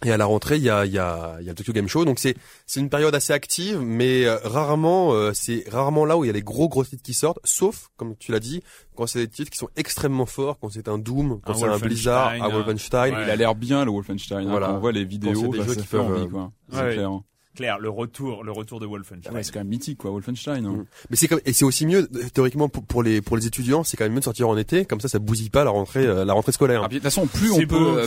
[0.04, 1.72] Et à la rentrée, il y a, il y, a, il y a le Tokyo
[1.72, 2.04] Game Show.
[2.04, 2.34] Donc c'est
[2.66, 6.30] c'est une période assez active, mais euh, rarement euh, c'est rarement là où il y
[6.30, 8.62] a les gros gros titres qui sortent, sauf comme tu l'as dit,
[8.96, 11.64] quand c'est des titres qui sont extrêmement forts, quand c'est un Doom, quand Un c'est
[11.64, 13.14] un Blizzard, Wolfenstein, un Wolfenstein.
[13.14, 13.22] Ouais.
[13.24, 14.46] Il a l'air bien le Wolfenstein.
[14.46, 14.66] hein, Voilà.
[14.66, 16.52] Quand on voit les vidéos, des bah, jeux ça qui fait peuvent, envie, euh, quoi.
[16.70, 17.10] C'est clair.
[17.54, 19.32] Claire, le retour, le retour de Wolfenstein.
[19.32, 20.66] Ouais, c'est quand même mythique, quoi, Wolfenstein.
[20.66, 20.70] hein.
[20.72, 20.84] Mm.
[21.10, 23.84] Mais c'est comme et c'est aussi mieux euh, théoriquement pour, pour les pour les étudiants,
[23.84, 26.04] c'est quand même mieux de sortir en été, comme ça ça bousille pas la rentrée
[26.06, 26.82] euh, la rentrée scolaire.
[26.84, 28.06] Ah, puis, de toute façon, plus on peut, euh,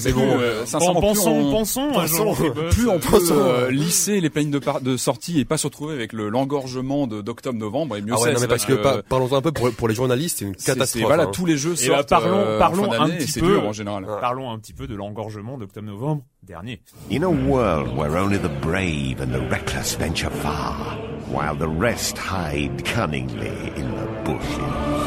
[1.52, 2.34] pensons,
[2.72, 5.94] plus on peut, euh, lisser les plaines de, par- de sortie et pas se retrouver
[5.94, 8.34] avec le l'engorgement de d'octobre-novembre et mieux Ah ouais, c'est.
[8.34, 11.04] non mais parce que parlons un peu pour pour les journalistes, c'est une catastrophe.
[11.06, 11.32] voilà, hein.
[11.34, 12.10] tous les jeux Et bah, sortent.
[12.10, 13.48] parlons- euh, en parlons fin un et petit c'est peu.
[13.48, 14.06] dur en général.
[14.22, 16.80] Parlons un petit peu de l'engorgement d'octobre-novembre dernier.
[17.10, 20.98] In a world where only the brave and the reckless venture far,
[21.30, 25.04] while the rest hide cunningly in the bushes,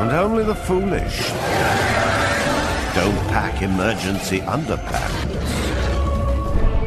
[0.00, 1.30] and only the foolish
[2.94, 5.26] don't pack emergency underpants.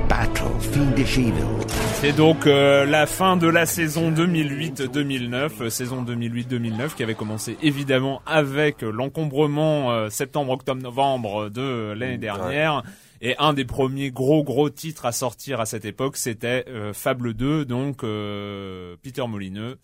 [0.09, 1.63] Battle fiendish evil.
[2.03, 7.55] C'est donc euh, la fin de la saison 2008-2009, euh, saison 2008-2009 qui avait commencé
[7.61, 12.83] évidemment avec euh, l'encombrement euh, septembre-octobre-novembre de l'année dernière.
[13.25, 17.33] Et un des premiers gros gros titres à sortir à cette époque, c'était euh, Fable
[17.33, 19.79] 2, donc euh, Peter Molineux.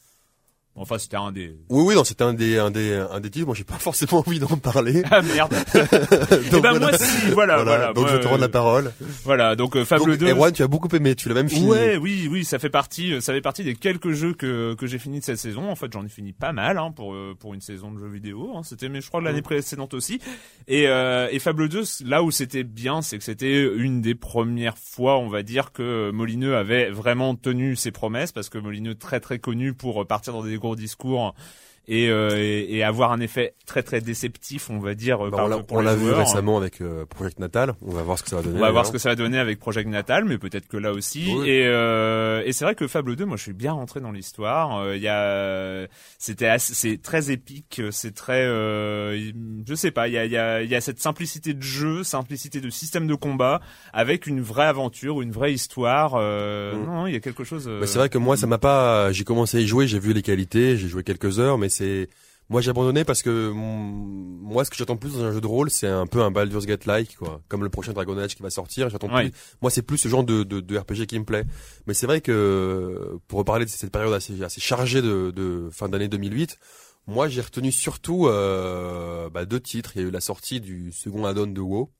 [0.79, 1.55] Enfin, c'était un des...
[1.69, 4.23] Oui oui, non, c'était un des un des un des titres, moi j'ai pas forcément
[4.25, 5.03] envie d'en parler.
[5.11, 6.79] Ah merde Eh Donc, ben voilà.
[6.79, 7.87] moi si, voilà, voilà.
[7.93, 8.93] donc moi, je te rends la euh, parole.
[9.23, 10.29] Voilà, donc euh, Fable Donc, 2...
[10.29, 11.67] Erwan, tu as beaucoup aimé, tu l'as même fini.
[11.67, 14.87] Ouais, oui, oui, ça fait partie, euh, ça fait partie des quelques jeux que que
[14.87, 15.69] j'ai fini de cette saison.
[15.69, 18.53] En fait, j'en ai fini pas mal hein, pour pour une saison de jeux vidéo.
[18.55, 18.61] Hein.
[18.63, 20.19] C'était, mais je crois de l'année précédente aussi.
[20.67, 24.15] Et euh, et Fable 2, c- là où c'était bien, c'est que c'était une des
[24.15, 28.95] premières fois, on va dire, que Molineux avait vraiment tenu ses promesses, parce que Molineux
[28.95, 31.33] très très connu pour partir dans des gros discours.
[31.91, 35.61] Et, euh, et, et avoir un effet très très déceptif, on va dire, Bah, par-
[35.71, 37.73] on l'a vu récemment avec euh, Project Natal.
[37.81, 38.57] On va voir ce que ça va donner.
[38.57, 40.91] On va voir ce que ça va donner avec Project Natal, mais peut-être que là
[40.93, 41.33] aussi.
[41.35, 41.49] Oui.
[41.49, 44.77] Et, euh, et c'est vrai que Fable 2, moi, je suis bien rentré dans l'histoire.
[44.77, 45.87] Euh, Il y a,
[46.19, 47.81] c'était, assez- c'est très épique.
[47.91, 49.31] C'est très, euh,
[49.67, 50.07] je sais pas.
[50.07, 52.69] Il y a, il y a, il y a cette simplicité de jeu, simplicité de
[52.69, 53.61] système de combat,
[53.93, 56.13] avec une vraie aventure, une vraie histoire.
[56.15, 56.85] Euh, Mm.
[56.85, 57.67] Non, il y a quelque chose.
[57.67, 59.11] euh, Bah, c'est vrai que moi, ça m'a pas.
[59.11, 62.09] J'ai commencé à y jouer, j'ai vu les qualités, j'ai joué quelques heures, mais c'est.
[62.51, 65.69] Moi, j'ai abandonné parce que moi, ce que j'attends plus dans un jeu de rôle,
[65.69, 68.49] c'est un peu un Baldur's Gate like, quoi, comme le prochain Dragon Age qui va
[68.49, 68.89] sortir.
[68.89, 69.29] J'attends Ouais.
[69.29, 69.39] plus.
[69.61, 71.45] Moi, c'est plus ce genre de, de, de RPG qui me plaît.
[71.85, 75.89] Mais c'est vrai que pour reparler de cette période assez, assez chargée de, de fin
[75.89, 76.57] d'année 2008.
[77.05, 79.91] Moi, j'ai retenu surtout euh, bah, deux titres.
[79.95, 81.91] Il y a eu la sortie du second add-on de WoW,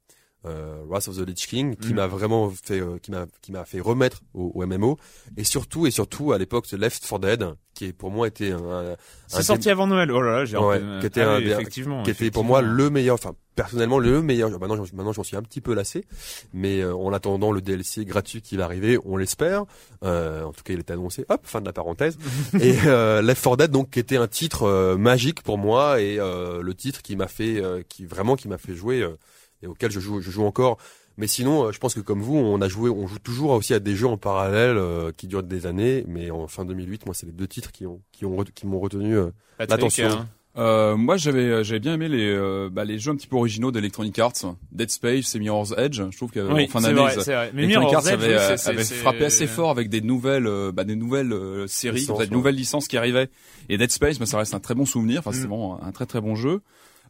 [0.46, 1.96] euh, Wrath of the Lich King, qui Mm.
[1.98, 4.98] m'a vraiment fait, euh, qui m'a, qui m'a fait remettre au, au MMO,
[5.38, 8.64] et surtout et surtout à l'époque Left 4 Dead, qui est pour moi était un,
[8.64, 8.96] un-
[9.28, 10.12] C'est sorti avant Noël.
[10.12, 12.62] Oh là là, j'ai Ouais, qui était ah un oui, effectivement, qui était pour moi
[12.62, 14.50] le meilleur, enfin personnellement le meilleur.
[14.52, 16.06] Maintenant, j'en- maintenant j'en suis un petit peu lassé,
[16.54, 19.66] mais euh, en attendant le DLC gratuit qui va arriver, on l'espère.
[20.06, 21.26] Euh, en tout cas, il est annoncé.
[21.28, 22.18] Hop, fin de la parenthèse.
[22.62, 26.18] et euh, Left 4 Dead, donc, qui était un titre euh, magique pour moi et
[26.20, 29.18] euh, le titre qui m'a fait, euh, qui vraiment qui m'a fait jouer euh,
[29.64, 30.78] et auquel je joue, je joue encore.
[31.18, 33.74] Mais sinon, euh, je pense que comme vous, on a joué, on joue toujours aussi
[33.74, 36.06] à des jeux en parallèle euh, qui durent des années.
[36.08, 38.80] Mais en fin 2008, moi, c'est les deux titres qui ont, qui ont, qui m'ont
[38.80, 39.18] retenu.
[39.18, 40.08] euh, Patrick, Attention.
[40.10, 40.28] hein.
[40.58, 43.72] Euh, moi, j'avais j'avais bien aimé les euh, bah, les jeux un petit peu originaux
[43.72, 44.34] d'Electronic Arts,
[44.72, 46.02] Dead Space et Mirror's Edge.
[46.10, 47.00] Je trouve qu'en Oui, fin d'année,
[47.54, 50.96] Electronic Arts Edge, avait, oui, euh, frappé assez fort avec des nouvelles, euh, bah, des
[50.96, 52.28] nouvelles euh, séries, ouais.
[52.28, 53.30] nouvelles licences qui arrivaient.
[53.70, 55.20] Et Dead Space, bah, ça reste un très bon souvenir.
[55.20, 55.50] Enfin, c'est Mm.
[55.50, 56.62] vraiment un très très bon jeu.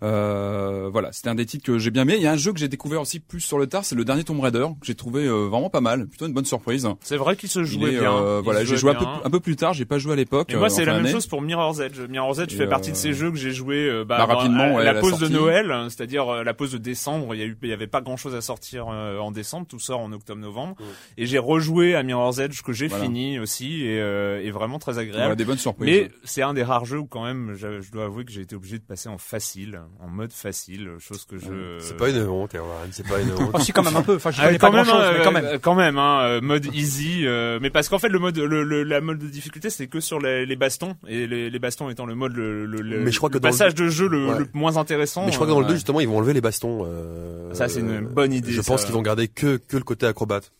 [0.02, 2.16] Euh, voilà, c'était un des titres que j'ai bien aimé.
[2.18, 4.06] Il y a un jeu que j'ai découvert aussi plus sur le tard, c'est le
[4.06, 6.88] dernier Tomb Raider que j'ai trouvé euh, vraiment pas mal, plutôt une bonne surprise.
[7.02, 8.14] C'est vrai qu'il se jouait est, bien.
[8.16, 9.22] euh, Il voilà, j'ai joué un peu, bien.
[9.24, 10.52] un peu plus tard, j'ai pas joué à l'époque.
[10.52, 12.00] Et moi, euh, c'est la même chose pour Mirror's Edge.
[12.10, 14.78] Mirror's Edge fait euh, partie de ces jeux que j'ai joué euh, bah, bah, rapidement,
[14.78, 15.28] à- la la pause de.
[15.28, 17.36] Noël, c'est-à-dire euh, la pause de décembre.
[17.36, 19.68] Il y a eu, il y avait pas grand-chose à sortir euh, en décembre.
[19.68, 20.76] Tout sort en octobre-novembre.
[21.18, 23.04] Et j'ai rejoué à Mirror's Edge que j'ai Voilà.
[23.04, 25.36] fini aussi et, euh, et vraiment très Voilà, agréable.
[25.36, 25.86] des bonnes surprises.
[25.90, 28.42] Mais c'est un des rares jeux où quand même, je, je dois avouer que j'ai
[28.42, 31.78] été obligé de passer en facile, en mode facile, chose que je.
[31.80, 33.52] C'est pas une honte, Erwan, c'est pas une honte.
[33.54, 34.15] Oh, si, quand même un peu.
[34.15, 35.45] Enfin, je Ah, connais quand pas même, grand chose, hein, mais quand même.
[35.45, 37.25] euh, quand même, hein, euh, mode easy.
[37.25, 39.99] euh, mais parce qu'en fait, le mode, le, le- la mode de difficulté, c'est que
[39.99, 43.12] sur les, les bastons et les, les bastons étant le mode, le, le, le- Mais
[43.12, 44.39] je crois le que passage de jeu le, Ouais.
[44.39, 45.25] le moins intéressant.
[45.25, 46.86] Mais je crois que dans le euh, 2, justement, ils vont enlever les bastons.
[46.86, 48.71] euh, Ça, c'est une bonne idée, Je ça.
[48.71, 50.52] pense qu'ils vont garder que, que le côté acrobate.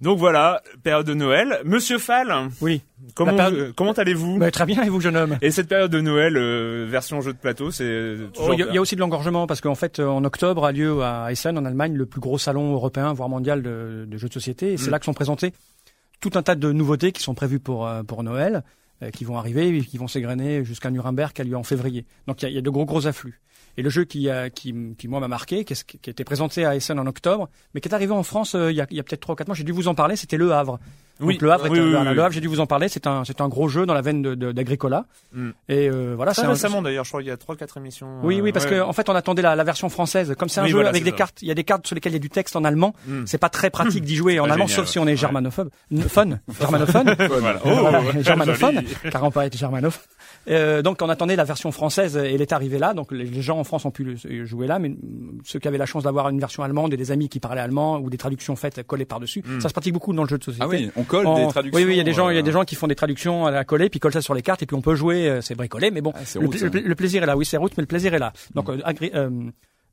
[0.00, 1.60] Donc voilà, période de Noël.
[1.64, 2.32] Monsieur Fall,
[2.62, 2.80] Oui.
[3.14, 5.36] comment La période- euh, comment allez-vous Bah, très bien, et vous, jeune homme?
[5.42, 8.54] Et cette période de Noël, euh, version jeu de plateau, c'est Oh, toujours.
[8.54, 10.64] Il y, a- il y a aussi de l'engorgement parce qu'en fait, euh, en octobre
[10.64, 14.16] a lieu à Essen, en Allemagne, le plus gros salon européen, voire mondial de, de
[14.16, 14.72] jeux de société.
[14.72, 14.92] Et c'est Mm.
[14.92, 15.52] là que sont présentés
[16.20, 18.62] tout un tas de nouveautés qui sont prévues pour euh, pour Noël.
[19.14, 22.04] qui vont arriver et qui vont s'égrener jusqu'à Nuremberg qui a lieu en février.
[22.26, 23.40] Donc il y y a de gros gros afflux.
[23.76, 24.28] Et le jeu qui,
[25.04, 28.12] moi m'a marqué, qui, a été présenté à Essen en octobre, mais qui est arrivé
[28.12, 29.54] en France euh, il y a, il y a peut-être trois ou quatre mois.
[29.54, 30.16] J'ai dû vous en parler.
[30.16, 30.78] C'était Le Havre.
[31.20, 31.34] Oui.
[31.34, 32.22] Donc, le Havre, est Oui, un- oui, voilà, oui, Le.
[32.22, 32.88] Havre, j'ai dû vous en parler.
[32.88, 35.04] C'est un, c'est un gros jeu dans la veine de- de- d'Agricola.
[35.32, 35.50] Mm.
[35.68, 38.08] Et euh, voilà, Très récemment d'ailleurs, je crois qu'il y a 3-4 émissions.
[38.22, 38.70] oui, euh, oui, parce ouais.
[38.72, 40.34] que en fait, on attendait la, la version française.
[40.38, 41.16] Comme c'est un Oui, jeu voilà, avec des ça.
[41.16, 42.94] cartes, il y a des cartes sur lesquelles il y a du texte en allemand.
[43.06, 43.22] Mm.
[43.26, 45.70] C'est pas très pratique d'y jouer en allemand, génial, sauf si on est germanophobe,
[46.08, 47.14] fun, germanophone.
[47.64, 50.02] Oh, germanophone, car on peut être germanophone.
[50.48, 52.94] Euh, donc on attendait la version française et elle est arrivée là.
[52.94, 54.94] Donc les, gens en France ont pu le- jouer là, mais
[55.44, 57.98] ceux qui avaient la chance d'avoir une version allemande et des amis qui parlaient allemand
[57.98, 60.44] ou des traductions faites collées par dessus, ça se pratique beaucoup dans le jeu de
[60.44, 60.64] société.
[60.64, 61.76] Ah oui, on colle En- des traductions.
[61.78, 62.86] Oui, oui, il y a des gens, il y a euh, des gens qui font
[62.86, 64.94] des traductions à la coller, puis collent ça sur les cartes, et puis on peut
[64.94, 67.36] jouer, euh, c'est bricolé, mais bon, Ah, le, route, le- plaisir est là.
[67.36, 68.32] Oui, c'est route, mais le plaisir est là.
[68.54, 69.28] Donc, euh, agré- euh,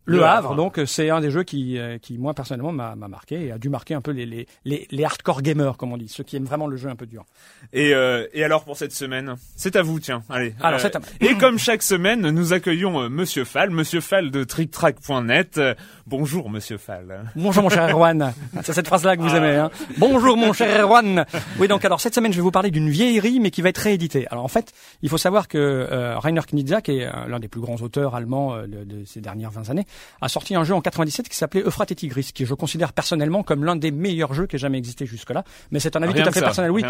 [0.07, 0.55] le, Le Havre, Havre.
[0.55, 3.51] donc, euh, c'est un des jeux qui, euh, qui moi personnellement m'a m'a marqué et
[3.51, 6.23] a dû marquer un peu les, les, les, les hardcore gamers, comme on dit, ceux
[6.23, 7.25] qui aiment vraiment le jeu un peu dur.
[7.73, 10.23] Et, euh, et alors pour cette semaine, c'est à vous, tiens.
[10.29, 10.55] Allez.
[10.61, 14.31] Alors, Euh, c'est à- Et comme chaque semaine, nous accueillons euh, Monsieur Fall, Monsieur Fall
[14.31, 15.59] de TrickTrack.net.
[16.05, 17.31] Bonjour, Monsieur Fall.
[17.35, 18.33] Bonjour mon cher Erwan.
[18.63, 19.55] C'est cette phrase-là que vous aimez.
[19.55, 19.69] Hein.
[19.97, 21.25] Bonjour mon cher Erwan.
[21.59, 23.77] Oui, donc alors cette semaine, je vais vous parler d'une vieillerie, mais qui va être
[23.79, 24.25] rééditée.
[24.31, 27.59] Alors en fait, il faut savoir que euh, Rainer Knizia, qui est l'un des plus
[27.61, 29.85] grands auteurs allemands de, de ces dernières 20 années,
[30.21, 33.43] a sorti un jeu en 97 qui s'appelait Euphrates et Tigris, qui je considère personnellement
[33.43, 35.43] comme l'un des meilleurs jeux qui ait jamais existé jusque-là.
[35.71, 36.71] Mais c'est un avis Rien tout à fait ça, personnel.
[36.71, 36.83] Oui,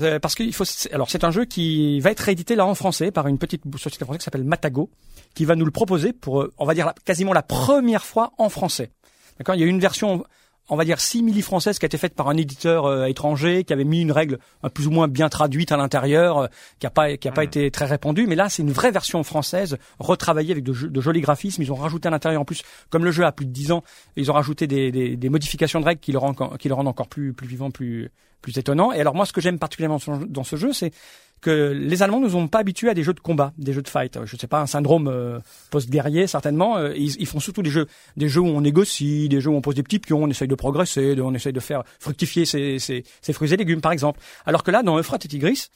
[0.00, 0.64] euh, parce qu'il faut.
[0.64, 3.62] c'est- Alors c'est un jeu qui va être réédité là en français par une petite
[3.78, 4.90] société française qui s'appelle Matago,
[5.34, 8.48] qui va nous le proposer pour, euh, on va dire quasiment la première fois en
[8.48, 8.90] français.
[9.38, 9.54] D'accord?
[9.54, 10.24] Il y a une version,
[10.68, 13.72] on va dire simili française qui a été faite par un éditeur euh, étranger, qui
[13.72, 16.46] avait mis une règle euh, plus ou moins bien traduite à l'intérieur, euh,
[16.78, 18.26] qui a pas qui a pas été très répandue.
[18.26, 21.62] Mais là, c'est une vraie version française, retravaillée avec de, jo- de jolis graphismes.
[21.62, 23.82] Ils ont rajouté à l'intérieur en plus, comme le jeu a plus de 10 ans,
[24.16, 26.74] ils ont rajouté des, des, des modifications de règles qui le rendent encore- qui le
[26.74, 28.10] rendent encore plus plus vivant, plus
[28.42, 28.92] plus étonnant.
[28.92, 30.92] Et alors moi, ce que j'aime particulièrement dans ce- jeu, c'est
[31.40, 33.88] que les Allemands nous ont pas habitués à des jeux de combat, des jeux de
[33.88, 34.18] fight.
[34.24, 36.76] Je sais pas, un syndrome euh, post-guerrier certainement.
[36.76, 39.54] Euh, ils, ils font surtout des jeux, des jeux où on négocie, des jeux où
[39.56, 42.44] on pose des petits pions, on essaye de progresser, de- on essaye de faire fructifier
[42.44, 44.20] ses, ses, ses fruits et légumes par exemple.
[44.46, 45.68] Alors que là, dans Euphrates et Tigris,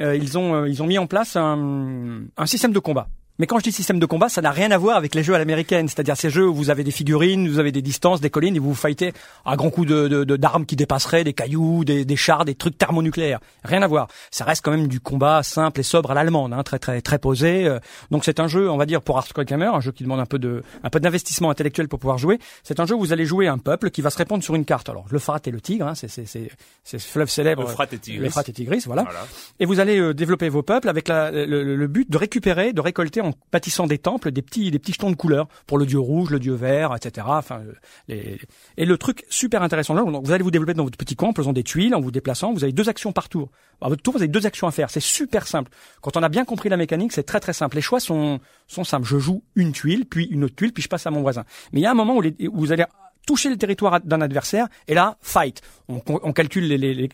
[0.00, 3.08] euh, ils ont euh, ils ont mis en place un, un système de combat.
[3.40, 5.34] Mais quand je dis système de combat, ça n'a rien à voir avec les jeux
[5.34, 8.30] à l'américaine, c'est-à-dire ces jeux où vous avez des figurines, vous avez des distances, des
[8.30, 9.12] collines et vous vous fightez
[9.46, 12.54] à grands coups de de- de- d'armes qui dépasseraient, des cailloux, des, des chars, des
[12.54, 13.40] trucs thermonucléaires.
[13.64, 14.06] Rien à voir.
[14.30, 17.18] Ça reste quand même du combat simple et sobre à l'allemande, hein, très très très
[17.18, 17.66] posé.
[17.66, 17.78] euh.
[18.10, 20.26] Donc c'est un jeu, on va dire pour hardcore gamer, un jeu qui demande un
[20.26, 22.38] peu de un peu d'investissement intellectuel pour pouvoir jouer.
[22.62, 24.66] C'est un jeu où vous allez jouer un peuple qui va se répondre sur une
[24.66, 24.90] carte.
[24.90, 26.50] Alors le Frat et le Tigre, hein, c'est c'est c'est
[26.84, 27.62] c'est ce fleuve célèbre.
[27.62, 28.20] Euphrate et Tigris.
[28.24, 29.04] L'Euphrate et Tigris, voilà.
[29.04, 29.20] Voilà.
[29.60, 32.74] Et vous allez euh, développer vos peuples avec la- le, le- le but de récupérer,
[32.74, 35.86] de récolter en bâtissant des temples des petits, des petits jetons de couleur pour le
[35.86, 37.26] dieu rouge, le dieu vert, etc.
[37.30, 37.62] Enfin,
[38.10, 38.36] euh,
[38.76, 41.32] et le truc super intéressant là, vous allez vous développer dans votre petit camp en
[41.32, 42.52] posant des tuiles, en vous déplaçant.
[42.52, 43.50] Vous avez deux actions par tour.
[43.80, 44.90] À votre tour, vous avez deux actions à faire.
[44.90, 45.70] C'est super simple.
[46.02, 47.76] Quand on a bien compris la mécanique, c'est très très simple.
[47.76, 49.06] Les choix sont sont simples.
[49.06, 51.44] Je joue une tuile, puis une autre tuile, puis je passe à mon voisin.
[51.72, 52.84] Mais il y a un moment où, vous allez
[53.26, 57.08] toucher le territoire d'un adversaire et là fight on, calcule les, les,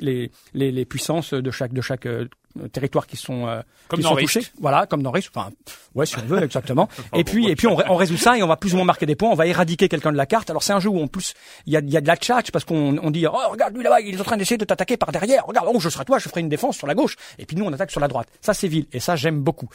[0.55, 2.07] les, les, puissances de chaque de chaque
[2.63, 4.47] euh, territoire qui sont euh, Comme qui sont touchés.
[4.61, 5.51] Voilà comme dans Risk enfin
[5.95, 6.89] ouais si on veut exactement.
[7.15, 8.87] Et puis et puis on, ré- on résout ça et on va plus ou moins
[8.87, 9.31] marquer des points.
[9.31, 10.51] On va éradiquer quelqu'un de la carte.
[10.51, 11.35] Alors c'est un jeu où en plus
[11.67, 13.83] il y a, y a de la tchatch parce qu'on on dit oh regarde lui
[13.83, 15.47] là-bas il est en train d'essayer de t'attaquer par derrière.
[15.47, 17.17] Regarde oh je serai toi je ferai une défense sur la gauche.
[17.39, 18.29] Et puis nous on attaque sur la droite.
[18.41, 18.87] Ça c'est vil.
[18.93, 19.69] Et ça j'aime beaucoup.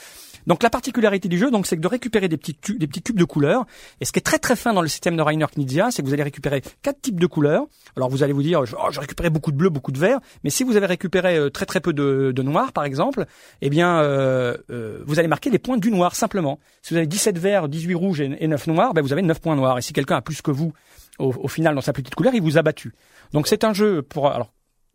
[0.47, 3.19] Donc la particularité du jeu, donc, c'est que de récupérer des petits, des petits cubes
[3.19, 3.65] de couleurs.
[3.99, 6.07] Et ce qui est très très fin dans le système de Rainer Knizia, c'est que
[6.07, 7.65] vous allez récupérer quatre types de couleurs.
[7.95, 10.19] Alors vous allez vous dire, je- oh, j'ai récupéré beaucoup de bleu, beaucoup de vert.
[10.43, 13.25] Mais si vous avez récupéré euh, très très peu de, de noir, par exemple,
[13.61, 16.59] eh bien, euh, euh, vous allez marquer les points du noir simplement.
[16.81, 19.39] Si vous avez 17 verts, 18 rouges et, et 9 noirs, ben vous avez 9
[19.39, 19.77] points noirs.
[19.77, 20.73] Et si quelqu'un a plus que vous
[21.19, 22.93] au, au final dans sa petite couleur, il vous a battu.
[23.33, 24.51] Donc c'est un jeu pour alors.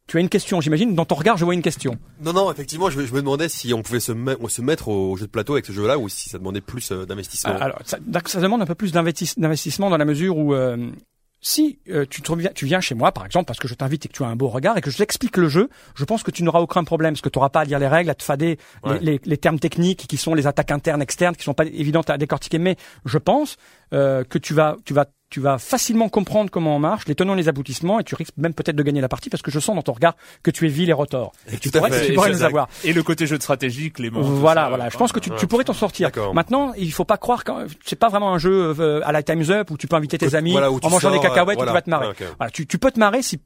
[0.09, 0.95] Tu as une question, j'imagine.
[0.95, 1.99] Dans ton regard, je vois une question.
[2.21, 4.87] Non, non, effectivement, je, me- je me demandais si on pouvait se, me- se mettre
[4.87, 7.57] au jeu de plateau avec ce jeu-là ou si ça demandait plus euh, d'investissement.
[7.57, 7.99] Alors, ça,
[8.41, 10.77] demande un peu plus d'investis- d'investissement dans la mesure où euh,
[11.41, 14.09] si euh, tu, te tu viens chez moi, par exemple, parce que je t'invite et
[14.09, 16.31] que tu as un beau regard et que je t'explique le jeu, je pense que
[16.31, 18.23] tu n'auras aucun problème, parce que tu n'auras pas à lire les règles, à te
[18.25, 18.59] fader
[18.95, 22.11] les- les, les termes techniques qui sont les attaques internes, externes, qui sont pas évidentes
[22.11, 22.59] à décortiquer.
[22.59, 23.57] Mais je pense
[23.93, 27.35] euh, que tu vas, tu vas, tu vas facilement comprendre comment on marche, les tenants,
[27.35, 29.75] les aboutissements, et tu risques même peut-être de gagner la partie parce que je sens
[29.75, 31.33] dans ton regard que tu es vil et rotor.
[31.53, 32.07] Et tu pourrais, fait.
[32.07, 32.69] tu pourrais nous avoir.
[32.85, 34.21] Et le côté jeu de stratégie, Clément.
[34.21, 34.89] Voilà, ça, voilà.
[34.89, 36.11] Je pense que tu, tu pourrais t'en sortir.
[36.33, 37.53] Maintenant, il faut pas croire que
[37.85, 40.35] c'est pas vraiment un jeu euh, à la Times Up où tu peux inviter tes
[40.35, 41.73] amis voilà, en mangeant des sors, cacahuètes euh, et tu voilà.
[41.73, 42.07] vas te marrer.
[42.21, 42.25] Ah.
[42.39, 43.41] Voilà, tu, tu peux te marrer si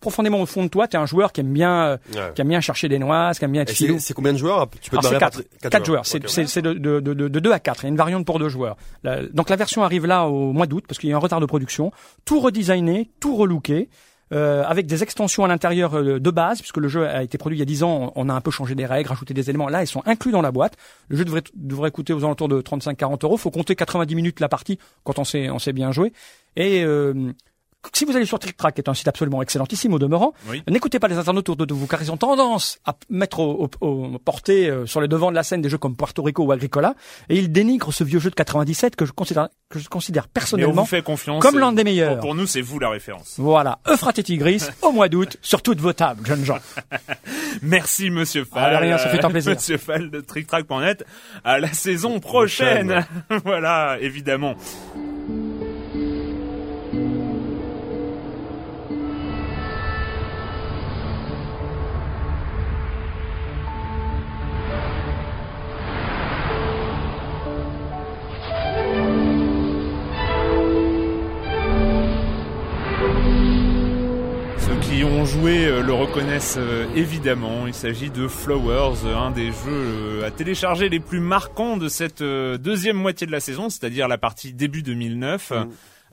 [0.00, 2.32] profondément au fond de toi, tu es un joueur qui aime bien euh, Ouais.
[2.34, 3.98] qui aime bien chercher des noises, qui aime bien être filou.
[4.00, 6.62] c'est combien de joueurs Tu peux Alors te c'est barrer 4, par- quatre joueurs, c'est
[6.62, 8.76] de, de, de, de 2 à 4, il y a une variante pour deux joueurs.
[9.02, 11.40] La- donc la version arrive là au mois d'août parce qu'il y a un retard
[11.40, 11.92] de production,
[12.24, 13.88] tout redesigné, tout relooké.
[14.32, 17.56] euh, avec des extensions à l'intérieur euh, de base, puisque le jeu a été produit
[17.56, 19.68] il y a 10 ans, on a un peu changé des règles, rajouté des éléments.
[19.68, 20.76] Là, ils sont inclus dans la boîte.
[21.08, 23.36] Le jeu devrait, devrait coûter aux alentours de 35-40 euros.
[23.36, 26.12] Faut compter 90 minutes la partie quand on sait, on sait bien jouer.
[26.56, 27.32] Et euh,
[27.92, 30.62] si vous allez sur TrickTrack, qui est un site absolument excellentissime au demeurant, Oui.
[30.68, 33.86] n'écoutez pas les internautes autour de vous, car ils ont tendance à mettre au, au,
[33.86, 36.52] au porté euh, sur les devants de la scène des jeux comme Puerto Rico ou
[36.52, 36.94] Agricola,
[37.28, 40.82] et ils dénigrent ce vieux jeu de 97 que je considère, que je considère personnellement
[40.82, 41.42] vous fait confiance.
[41.42, 42.20] comme l'un des meilleurs.
[42.20, 43.34] Pour, nous, c'est vous la référence.
[43.38, 46.58] Voilà, Euphrate et Tigris, au mois d'août, sur toutes vos tables, jeunes gens.
[47.62, 48.74] Merci, monsieur Fall.
[48.74, 49.52] Ah, rien, ça fait un plaisir.
[49.56, 51.04] Monsieur Fall de TrickTrack.net.
[51.44, 53.06] À la saison prochaine.
[53.44, 54.54] voilà, évidemment.
[75.26, 77.66] Joué euh, le reconnaissent euh, évidemment.
[77.66, 82.22] Il s'agit de Flowers, euh, un des jeux à télécharger les plus marquants de cette
[82.22, 85.52] deuxième moitié de la saison, c'est-à-dire la partie début 2009.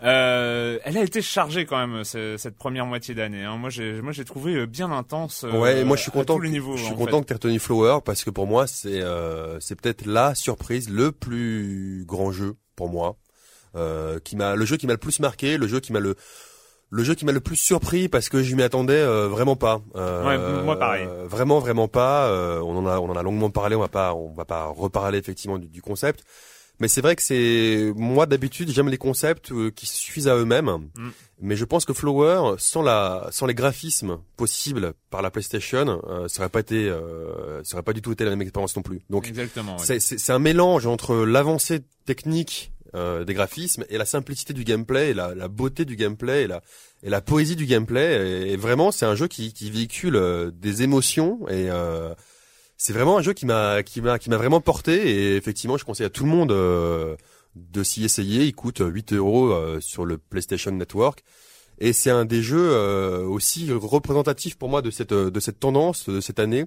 [0.01, 3.43] Euh, elle a été chargée quand même ce- cette première moitié d'année.
[3.43, 3.55] hein.
[3.57, 5.45] Moi, j'ai moi j'ai trouvé bien intense.
[5.45, 6.37] euh, Ouais, moi je suis content.
[6.39, 6.75] que- niveaux.
[6.75, 7.21] je suis en content fait.
[7.21, 10.89] que tu aies retenu Flower parce que pour moi c'est euh, c'est peut-être la surprise,
[10.89, 13.15] le plus grand jeu pour moi,
[14.25, 16.15] qui m'a le jeu qui m'a le plus marqué, le jeu qui m'a le
[16.93, 19.81] le jeu qui m'a le plus surpris parce que je m'y attendais euh, vraiment pas.
[19.95, 21.05] Euh, Ouais, moi, pareil.
[21.07, 22.27] euh, vraiment vraiment pas.
[22.27, 23.75] Euh, on en a on en a longuement parlé.
[23.75, 26.23] On va pas on va pas reparler effectivement du, du concept.
[26.79, 30.89] Mais c'est vrai que c'est moi d'habitude j'aime les concepts euh, qui suffisent à eux-mêmes.
[30.95, 31.09] Mm.
[31.41, 36.27] Mais je pense que Flower, sans la, sans les graphismes possibles par la PlayStation, euh,
[36.27, 38.81] ça aurait pas été, euh, ça aurait pas du tout été la même expérience non
[38.81, 39.01] plus.
[39.09, 39.99] Donc ouais.
[39.99, 45.13] c'est un mélange entre l'avancée technique euh, des graphismes et la simplicité du gameplay, et
[45.13, 46.61] la, la beauté du gameplay et la,
[47.03, 48.49] et la poésie du gameplay.
[48.51, 52.13] Et, vraiment, c'est un jeu qui, qui véhicule euh, des émotions et euh,
[52.77, 55.09] c'est vraiment un jeu qui m'a, qui m'a, qui m'a vraiment porté.
[55.09, 56.51] Et effectivement, je conseille à tout le monde.
[56.51, 57.15] euh,
[57.55, 58.45] de s'y essayer.
[58.45, 61.23] Il coûte 8 euros euh, sur le PlayStation Network.
[61.79, 62.77] Et c'est un des jeux
[63.25, 66.65] aussi représentatifs pour moi de cette de cette tendance de cette année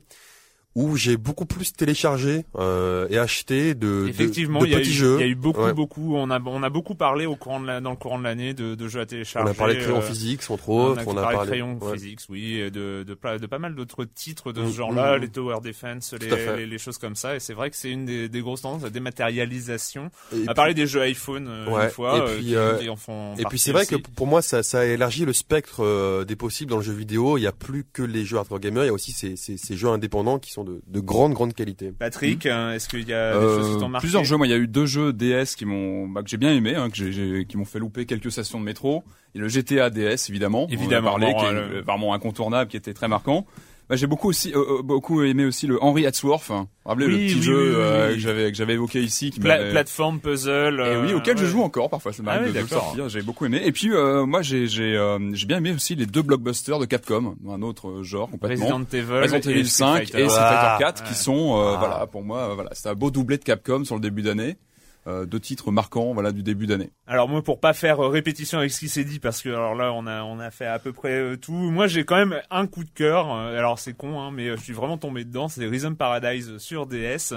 [0.77, 4.79] où j'ai beaucoup plus téléchargé euh, et acheté de, de- Effectivement, de, il y, a
[4.79, 5.17] petits eu, jeux.
[5.19, 5.73] il y a eu beaucoup, Ouais.
[5.73, 6.15] beaucoup.
[6.17, 8.53] On a, on a beaucoup parlé au courant de la, dans le courant de l'année
[8.53, 9.51] de, de jeux à On télécharger.
[9.51, 11.01] a parlé de crayon euh, entre On autres.
[11.01, 11.93] a, On a parlé de parlé Crayon ouais.
[11.95, 15.21] Physics, oui, de, de, de pas mal d'autres titres de ce Mm, genre-là, mm.
[15.23, 17.35] les Tower Defense, les, les, les choses comme ça.
[17.35, 20.11] Et c'est vrai que c'est une des, des grosses tendances, la dématérialisation.
[20.35, 22.55] Et On a parlé des jeux iPhone euh, Ouais, une fois, et euh, puis, qui,
[22.57, 25.33] euh, qui en font Et puis c'est vrai que pour moi ça, ça élargit le
[25.33, 27.39] spectre des possibles dans le jeu vidéo.
[27.39, 29.57] Il n'y a plus que les jeux hardcore gamer, il y a aussi ces, ces,
[29.57, 31.93] ces jeux indépendants qui sont de, de grande grande qualité.
[31.99, 34.37] Patrick, hein, est-ce qu'il y a des Euh, choses qui t'ont marqué plusieurs jeux.
[34.37, 36.75] Moi, il y a eu deux jeux DS qui m'ont, bah, que j'ai bien aimé,
[36.75, 39.03] hein, que j'ai- j'ai, qui m'ont fait louper quelques stations de métro.
[39.35, 40.67] Et le GTA DS, évidemment.
[40.71, 43.09] Évidemment, On en a parlé, bon, qui est euh, euh, vraiment incontournable, qui était très
[43.09, 43.47] marquant.
[43.89, 46.51] Bah, j'ai beaucoup aussi, euh, euh, beaucoup aimé aussi le Henry Hatsworth.
[46.51, 46.67] Hein.
[46.85, 49.71] Rappelez le petit oui, jeu oui, euh, que j'avais, que j'avais évoqué ici, qui Pla-
[49.71, 50.81] plateforme, puzzle.
[50.81, 51.51] Et oui, euh, auquel je ouais.
[51.51, 52.13] joue encore parfois.
[52.13, 53.09] Ça Ah m'arrive oui, de, sortir.
[53.09, 53.61] J'ai beaucoup aimé.
[53.65, 56.85] Et puis euh, moi, j'ai j'ai euh, j'ai bien aimé aussi les deux blockbusters de
[56.85, 58.65] Capcom, un autre genre complètement.
[58.67, 60.21] Resident Evil, Resident Evil Street 5 Fighter.
[60.25, 61.09] et Street Ah, Fighter 4 ouais.
[61.09, 61.77] qui sont euh, Ah.
[61.79, 64.57] voilà pour moi voilà c'était un beau doublé de Capcom sur le début d'année
[65.07, 68.59] euh, deux titres marquants voilà du début d'année Alors moi pour pas faire euh, répétition
[68.59, 70.79] avec ce qui s'est dit parce que alors là on a on a fait à
[70.79, 71.53] peu près euh, tout.
[71.53, 73.31] Moi j'ai quand même un coup de cœur.
[73.33, 75.49] alors c'est con hein, mais je suis vraiment tombé dedans.
[75.49, 77.35] C'est Rhythm Paradise sur DS.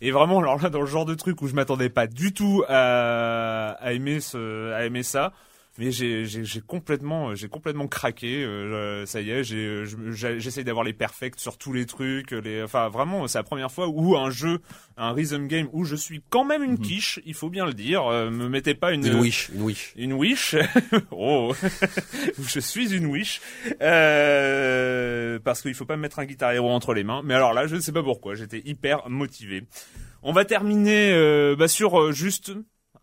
[0.00, 2.64] Et vraiment alors là dans le genre de truc où je m'attendais pas du tout
[2.68, 5.32] à, à aimer ce à aimer ça.
[5.78, 6.26] Mais j'ai
[6.66, 8.44] complètement euh, j'ai complètement craqué.
[8.44, 12.32] euh, ça y est, euh, je- j'ai- j'essaye d'avoir les perfects sur tous les trucs.
[12.32, 14.60] Les enfin vraiment c'est la première fois où un jeu
[14.98, 17.20] un rhythm game où je suis quand même une quiche.
[17.24, 18.06] Il faut bien le dire.
[18.06, 19.94] Euh, me mettez pas une Une wish, une wish.
[19.96, 20.56] une wish.
[21.10, 21.54] oh,
[22.38, 23.40] je suis une wish.
[23.80, 27.22] Euh, parce qu'il faut pas me mettre un guitar hero entre les mains.
[27.24, 28.34] Mais alors là, je ne sais pas pourquoi.
[28.34, 29.64] J'étais hyper motivé.
[30.22, 32.52] On va terminer euh, bah, sur euh, juste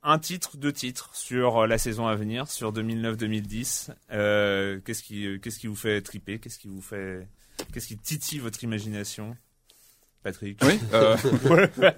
[0.04, 3.92] un titre, deux titres sur euh, la saison à venir, sur 2009-2010.
[4.12, 6.39] Euh, qu'est-ce qui, euh, qu'est-ce qui vous fait triper?
[6.39, 7.28] Qu'est-ce qui vous fait,
[7.74, 9.36] qu'est-ce qui titille votre imagination?
[10.24, 10.57] Patrick.
[10.63, 11.15] oui euh,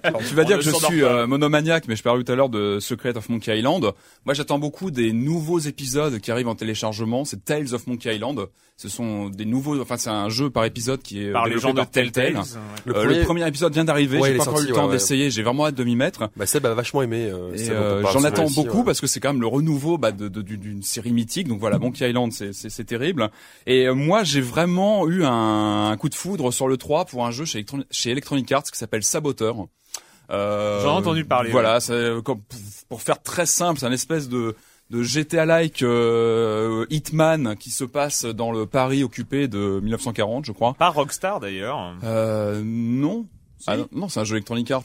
[0.02, 2.48] alors, tu vas dire que je suis euh, monomaniaque mais je parlais tout à l'heure
[2.48, 3.92] de Secret of Monkey Island
[4.24, 8.46] moi j'attends beaucoup des nouveaux épisodes qui arrivent en téléchargement c'est Tales of Monkey Island
[8.76, 11.72] ce sont des nouveaux enfin c'est un jeu par épisode qui est Par les gens
[11.74, 12.32] de Telltale.
[12.32, 12.36] Telltale.
[12.36, 12.42] ouais.
[12.86, 14.80] Le Euh, premier- le premier épisode vient d'arriver Ouais, j'ai pas encore eu le temps
[14.82, 14.92] ouais, ouais.
[14.94, 17.28] d'essayer j'ai vraiment hâte de m'y mettre Bah Seb a vachement aimé.
[17.30, 18.84] Euh, euh, j'en attends beaucoup ouais.
[18.84, 21.48] parce que c'est quand même le renouveau bah, de- de- d'une série mythique.
[21.48, 23.30] Donc voilà, Monkey Island, c'est- c'est c'est terrible.
[23.66, 27.24] Et euh, moi, j'ai vraiment eu un, un coup de foudre sur le 3 pour
[27.26, 29.56] un jeu chez, Electron- chez Electronic Arts qui s'appelle Saboteur.
[30.30, 31.78] Euh, J'en ai entendu parler, Voilà,
[32.24, 32.58] comme- pour,
[32.88, 34.54] pour faire très simple, c'est un espèce de
[34.90, 40.74] de GTA-like euh, Hitman qui se passe dans le Paris occupé de 1940, je crois.
[40.74, 41.94] Pas Rockstar d'ailleurs.
[42.04, 43.26] Euh, non.
[43.56, 43.64] Si.
[43.70, 44.84] Ah, non, non, c'est un jeu Electronic Arts.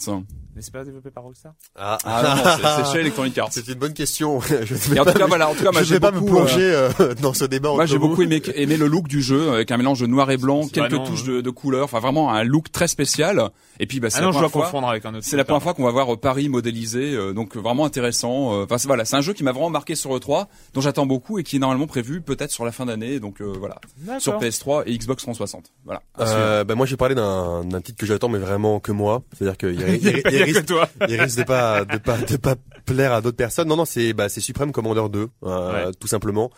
[0.58, 3.50] Mais c'est pas développé par Rockstar Ah, Ah non, c'est- chez Electronic Arts.
[3.52, 4.42] C'est une bonne question.
[4.42, 6.00] je ne vais Et en pas, tout cas, voilà, en tout cas, moi, je vais
[6.00, 6.90] pas me beaucoup, plonger euh,
[7.22, 7.70] dans ce débat.
[7.74, 10.38] Moi, j'ai beaucoup aimé, aimé le look du jeu avec un mélange de noir et
[10.38, 13.50] blanc, quelques vraiment, touches euh, de, de couleurs, enfin vraiment un look très spécial.
[13.80, 14.72] Et puis, bah, c'est Ah la première fois.
[15.22, 18.56] C'est la première fois qu'on va voir euh, Paris modélisé, euh, donc euh, vraiment intéressant.
[18.56, 21.06] euh, Enfin c'est- voilà, c'est un jeu qui m'a vraiment marqué sur E3, dont j'attends
[21.06, 23.80] beaucoup et qui est normalement prévu peut-être sur la fin d'année, donc euh, voilà,
[24.20, 25.72] sur PS3 et Xbox 360.
[25.86, 26.02] Voilà.
[26.20, 29.58] Euh, bah moi j'ai parlé d'un d'un titre que j'attends mais vraiment que moi c'est-à-dire
[29.58, 30.90] qu'il que risque, toi.
[31.08, 34.14] il risque de pas de pas de pas plaire à d'autres personnes non non c'est
[34.14, 35.92] bah c'est Supreme Commander 2 euh, Ouais.
[36.00, 36.52] tout simplement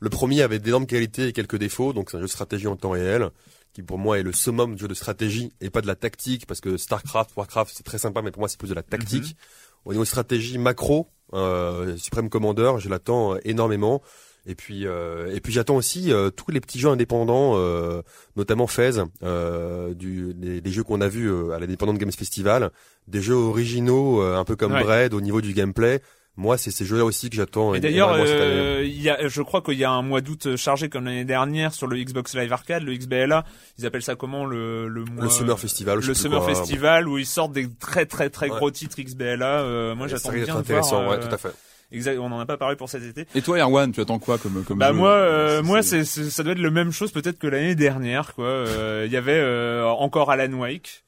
[0.00, 2.76] le premier avait d'énormes qualités et quelques défauts donc c'est un jeu de stratégie en
[2.76, 3.30] temps réel
[3.72, 6.46] qui pour moi est le summum du jeu de stratégie et pas de la tactique
[6.46, 9.24] parce que Starcraft Warcraft c'est très sympa mais pour moi c'est plus de la tactique
[9.24, 9.86] Mhm.
[9.86, 14.02] au niveau stratégie macro euh, Supreme Commander je l'attends énormément
[14.46, 18.02] et puis euh, et puis j'attends aussi euh, tous les petits jeux indépendants euh,
[18.36, 18.92] notamment Fez,
[19.22, 22.70] euh, du, des, des jeux qu'on a vus euh, à l'Independent Games Festival,
[23.08, 24.82] des jeux originaux, euh, un peu comme Ouais.
[24.82, 26.00] Bread au niveau du gameplay.
[26.38, 27.72] Moi, c'est ces jeux-là aussi que j'attends.
[27.74, 30.90] Et d'ailleurs, euh, il y a, je crois qu'il y a un mois d'août chargé
[30.90, 33.46] comme l'année dernière sur le Xbox Live Arcade, le XBLA.
[33.78, 36.54] Ils appellent ça comment le le mois le Summer Festival, le Summer quoi.
[36.54, 38.56] Festival où ils sortent des très très très Ouais.
[38.58, 39.62] gros titres XBLA.
[39.62, 40.84] Euh, moi, Ça j'attends risque bien d'être de voir.
[40.84, 41.54] intéressant, ouais, euh, tout à fait.
[41.92, 42.18] Exact.
[42.18, 43.26] On en a pas parlé pour cet été.
[43.34, 46.42] Et toi, Erwan, tu attends quoi comme comme Bah jeu moi, euh, moi, c'est, ça
[46.42, 48.46] doit être le même chose peut-être que l'année dernière, quoi.
[48.46, 51.04] Euh, Il y avait euh, encore Alan Wake.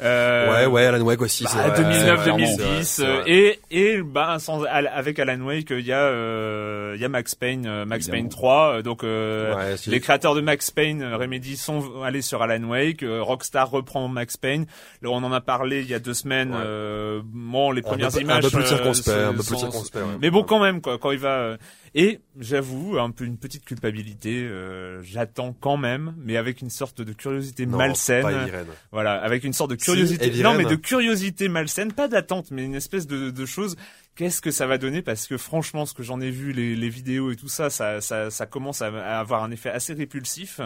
[0.00, 1.44] Euh, ouais, ouais, Alan Wake aussi.
[1.46, 1.82] c'est Bah, vrai.
[1.84, 5.92] 2009 clairement, 2010 c'est vrai, euh, et et bah sans avec Alan Wake il y
[5.92, 8.22] a euh, il y a Max Payne Max Évidemment.
[8.24, 12.42] Payne 3 euh, donc euh, Ouais, les créateurs de Max Payne Remedy sont allés sur
[12.42, 14.66] Alan Wake Rockstar reprend Max Payne
[15.02, 16.58] Là, on en a parlé il y a deux semaines Ouais.
[16.64, 20.04] euh, bon les un premières peu, images un peu plus circonspect, un peu plus circonspect.
[20.04, 20.16] ouais.
[20.20, 21.56] mais bon, quand même, quoi, quand il va.
[21.94, 24.42] Et j'avoue, un peu une petite culpabilité.
[24.44, 28.22] euh, J'attends quand même, mais avec une sorte de curiosité Non, malsaine.
[28.22, 28.46] pas.
[28.92, 30.30] Voilà, avec une sorte de Si, curiosité.
[30.42, 33.76] Non, mais de curiosité malsaine, pas d'attente, mais une espèce de, de chose.
[34.14, 35.00] Qu'est-ce que ça va donner?
[35.02, 38.00] Parce que franchement, ce que j'en ai vu, les, les vidéos et tout ça, ça,
[38.02, 40.60] ça, ça commence à, à avoir un effet assez répulsif.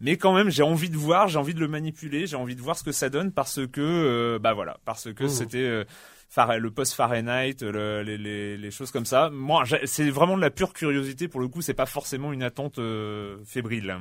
[0.00, 2.60] Mais quand même, j'ai envie de voir, j'ai envie de le manipuler, j'ai envie de
[2.60, 5.28] voir ce que ça donne parce que, euh, bah voilà, parce que Mmh.
[5.28, 5.58] c'était.
[5.58, 5.84] euh,
[6.36, 9.30] le post Fahrenheit, le- les, choses comme ça.
[9.30, 11.62] Moi, c'est vraiment de la pure curiosité pour le coup.
[11.62, 13.96] C'est pas forcément une attente euh, fébrile.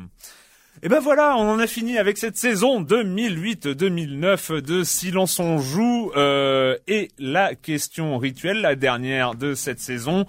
[0.83, 6.11] Et ben voilà, on en a fini avec cette saison 2008-2009 de Silence on joue
[6.15, 10.25] euh, et la question rituelle, la dernière de cette saison.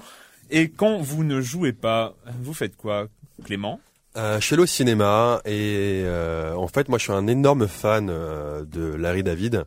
[0.51, 3.07] Et quand vous ne jouez pas, vous faites quoi,
[3.45, 3.81] Clément?
[4.17, 8.95] Euh, je au cinéma et euh, en fait moi je suis un énorme fan de
[8.95, 9.65] Larry David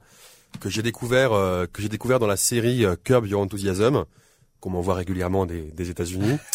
[0.59, 4.05] que j'ai découvert euh, que j'ai découvert dans la série euh, Curb Your Enthusiasm
[4.59, 6.37] qu'on m'envoie régulièrement des, des États-Unis.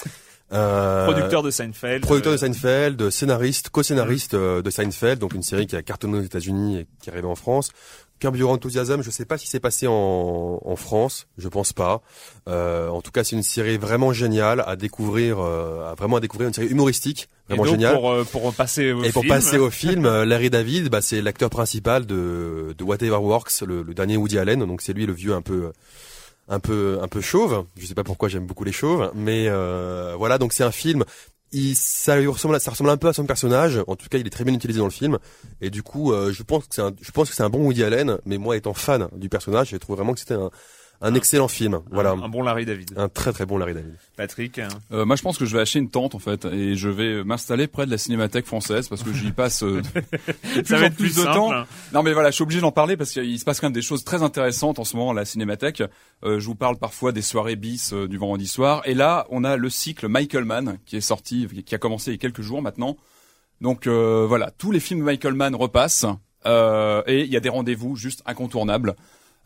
[0.52, 2.02] Euh, Producteur de Seinfeld.
[2.02, 6.18] producteur de euh, Seinfeld, scénariste, co-scénariste euh, de Seinfeld, donc une série qui a cartonné
[6.18, 7.70] aux États-Unis et qui est arrivée en France.
[8.20, 12.02] Curb Your Enthusiasm, je sais pas si c'est passé en, en France, je pense pas.
[12.48, 16.20] Euh, en tout cas, c'est une série vraiment géniale à découvrir, euh, à vraiment à
[16.20, 17.94] découvrir une série humoristique, et vraiment donc, géniale.
[17.94, 21.20] Pour, euh, pour passer au Et pour passer au film, euh, Larry David, bah, c'est
[21.22, 24.64] l'acteur principal de, de Whatever Works, le, le dernier Woody Allen.
[24.64, 25.72] Donc c'est lui le vieux un peu,
[26.48, 27.64] un peu, un peu chauve.
[27.76, 30.38] Je sais pas pourquoi j'aime beaucoup les chauves, mais euh, voilà.
[30.38, 31.04] Donc c'est un film.
[31.52, 33.80] Il, ça lui ressemble, ça ressemble un peu à son personnage.
[33.86, 35.18] En tout cas, il est très bien utilisé dans le film.
[35.60, 37.64] Et du coup, euh, je pense que c'est un, je pense que c'est un bon
[37.64, 38.18] Woody Allen.
[38.24, 40.50] Mais moi, étant fan du personnage, je trouve vraiment que c'était un,
[41.02, 41.80] un excellent film.
[41.90, 42.92] Voilà, un, un bon Larry David.
[42.96, 43.94] un très très bon Larry David.
[44.16, 44.58] Patrick.
[44.58, 44.68] hein.
[44.92, 47.24] Euh, moi, je pense que je vais acheter une tente en fait, et je vais
[47.24, 49.80] m'installer près de la Cinémathèque française parce que j'y passe euh,
[50.56, 51.32] de Ça en va être plus de simple.
[51.34, 51.52] temps.
[51.52, 51.66] hein.
[51.92, 53.82] Non mais voilà, je suis obligé d'en parler parce qu'il se passe quand même des
[53.82, 55.82] choses très intéressantes en ce moment à la Cinémathèque.
[56.24, 58.82] Euh, je vous parle parfois des soirées bis euh, du vendredi soir.
[58.84, 62.14] Et là, on a le cycle Michael Mann qui est sorti, qui a commencé il
[62.14, 62.96] y a quelques jours maintenant.
[63.62, 66.06] Donc euh, voilà, tous les films de Michael Mann repassent.
[66.46, 68.96] Euh, et il y a des rendez-vous juste incontournables.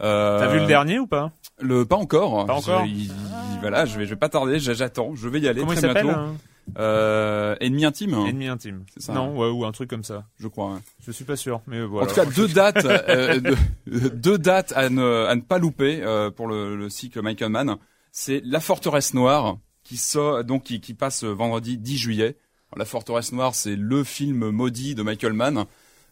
[0.03, 1.33] Euh, T'as vu le dernier ou pas?
[1.61, 2.47] Le pas encore.
[2.47, 4.59] Pas encore Je- il- il- voilà, je vais, je vais pas tarder.
[4.59, 5.15] J'attends.
[5.15, 6.19] Je vais y aller Comment il très s'appelle bientôt.
[6.21, 6.35] hein
[6.79, 8.85] Euh, Ennemi intime, Ennemi intime.
[8.95, 10.25] C'est ça, non, ouais, ou un truc comme ça.
[10.39, 10.73] je crois.
[10.75, 10.79] ouais.
[11.07, 12.07] Je suis pas sûr, mais voilà.
[12.07, 13.39] En tout cas, deux dates, euh,
[13.87, 17.51] deux, deux dates à ne, à ne pas louper euh, pour le, le cycle Michael
[17.51, 17.77] Mann.
[18.13, 22.37] C'est La Forteresse Noire qui sort, donc qui, qui passe vendredi 10 juillet.
[22.73, 25.67] Alors, La Forteresse Noire, c'est le film maudit de Michael Mann,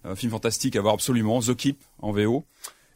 [0.05, 2.45] un film fantastique à voir absolument, The Keep en VO.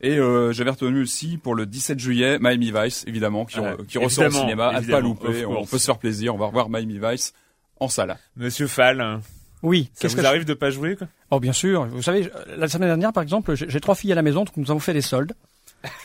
[0.01, 3.59] Et euh, j'avais retenu aussi pour le 17 juillet Miami Vice, évidemment, qui,
[3.99, 5.45] ressort au cinéma, à ne pas louper.
[5.47, 7.33] On peut se faire plaisir, on va revoir Miami Vice
[7.81, 8.17] en salle.
[8.37, 9.21] Monsieur Fall,
[9.63, 9.91] Oui.
[9.95, 11.09] ça Qu'est-ce vous que je- arrive de pas jouer quoi?
[11.31, 11.87] Oh bien sûr.
[11.87, 14.45] Vous savez, je- la semaine dernière par exemple, j'ai j'ai trois filles à la maison,
[14.45, 15.33] donc nous avons fait des soldes.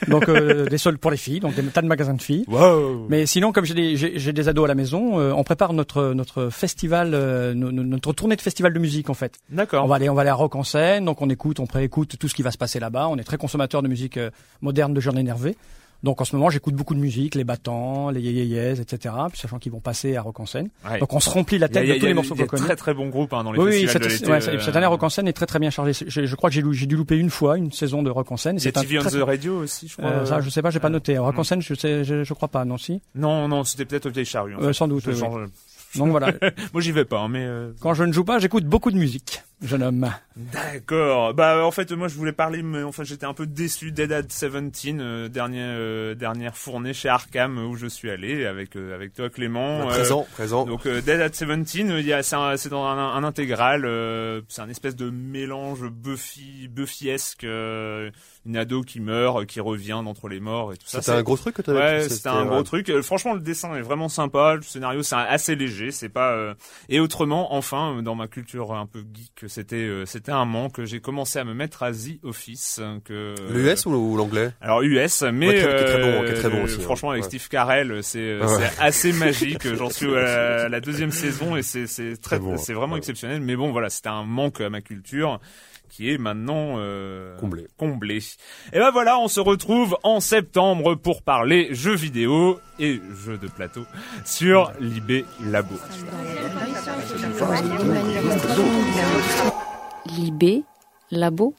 [0.07, 2.45] Donc euh, des soldes pour les filles, donc des tas de magasins de filles.
[2.47, 3.07] Wow.
[3.09, 6.13] Mais sinon, comme j'ai des, j'ai, des ados à la maison, euh, on prépare notre
[6.13, 9.39] notre festival, euh, no- no- notre tournée de festival de musique en fait.
[9.49, 9.84] D'accord.
[9.84, 12.17] On va aller, on va aller à Rock en scène, donc on écoute, on préécoute
[12.19, 13.07] tout ce qui va se passer là-bas.
[13.07, 14.30] On est très consommateur de musique euh,
[14.61, 15.55] moderne de jeunes énervés.
[16.04, 19.14] Donc en ce moment, j'écoute beaucoup de musique, les battants, les yéyéyés, etc.
[19.30, 20.70] Puis sachant qu'ils vont passer à Rock en scène.
[20.89, 20.99] Ouais.
[20.99, 22.64] Donc on se remplit la a- tête a- de tous les morceaux qu'on connaît.
[22.66, 24.76] très très bons groupes hein, dans les Oui, oui, festivals cette, de ouais, euh, cette
[24.76, 25.93] année Rock en scène est très très bien chargée.
[26.08, 28.58] Je, je crois que j'ai, dû louper une fois une saison de Rock en scène.
[28.58, 30.10] C'est TV on the Radio aussi, je crois.
[30.10, 31.18] euh, ça, je sais pas, j'ai pas euh, noté.
[31.18, 31.39] Rock hmm.
[31.39, 33.02] en scène, je sais, je, je crois pas, non si?
[33.16, 34.56] Non, non, c'était peut-être au vieille charrue.
[34.56, 35.04] en Euh, sans doute.
[35.08, 35.14] Oui,
[35.95, 36.32] Donc voilà.
[36.74, 37.43] Moi, j'y vais pas, hein, mais.
[37.45, 40.09] euh, Quand je ne joue pas, j'écoute beaucoup de musique, jeune homme.
[40.36, 41.34] D'accord.
[41.34, 44.22] Bah en fait moi je voulais parler mais enfin j'étais un peu déçu Dead at
[44.24, 44.51] 17
[44.99, 49.30] euh, dernière euh, dernière fournée chez Arkham où je suis allé avec euh, avec toi
[49.30, 49.82] Clément.
[49.82, 50.66] Euh, Présent, présent.
[50.66, 53.24] donc euh, Dead at 17 euh, il y a c'est un- c'est dans un, un
[53.24, 58.09] intégral euh, c'est un espèce de mélange Buffy Buffyesque euh,
[58.46, 61.00] une ado qui meurt euh, qui revient d'entre les morts et tout ça.
[61.02, 62.89] C'était un gros truc que t'avais Ouais, c'était- un gros truc.
[62.89, 64.56] Euh, franchement, le dessin est vraiment sympa.
[64.56, 65.92] Le scénario, c'est assez léger.
[65.92, 66.32] C'est pas.
[66.32, 66.54] euh,
[66.89, 70.84] Et autrement, enfin, dans ma culture un peu geek, c'était c'était un manque.
[70.84, 72.80] J'ai commencé à me mettre à The Office.
[72.84, 74.52] hein, que L'US ou, l'anglais?
[74.60, 76.84] Alors US, mais Ouais, est très bon, très bon aussi, hein.
[76.84, 77.24] franchement avec.
[77.26, 78.70] Steve Carell, c'est Ouais.
[78.80, 79.68] assez magique.
[79.76, 83.42] J'en suis à la deuxième saison et c'est c'est très Très bon, c'est vraiment exceptionnel.
[83.42, 85.39] Mais bon, voilà, c'était un manque à ma culture
[85.92, 87.68] qui est maintenant euh, Comblé.
[87.78, 88.20] comblé.
[88.74, 93.48] Et ben voilà, on se retrouve en septembre pour parler jeux vidéo et jeux de
[93.48, 93.86] plateau
[94.26, 95.76] sur Libé Labo.
[100.18, 100.64] Libé,
[101.12, 101.54] labo,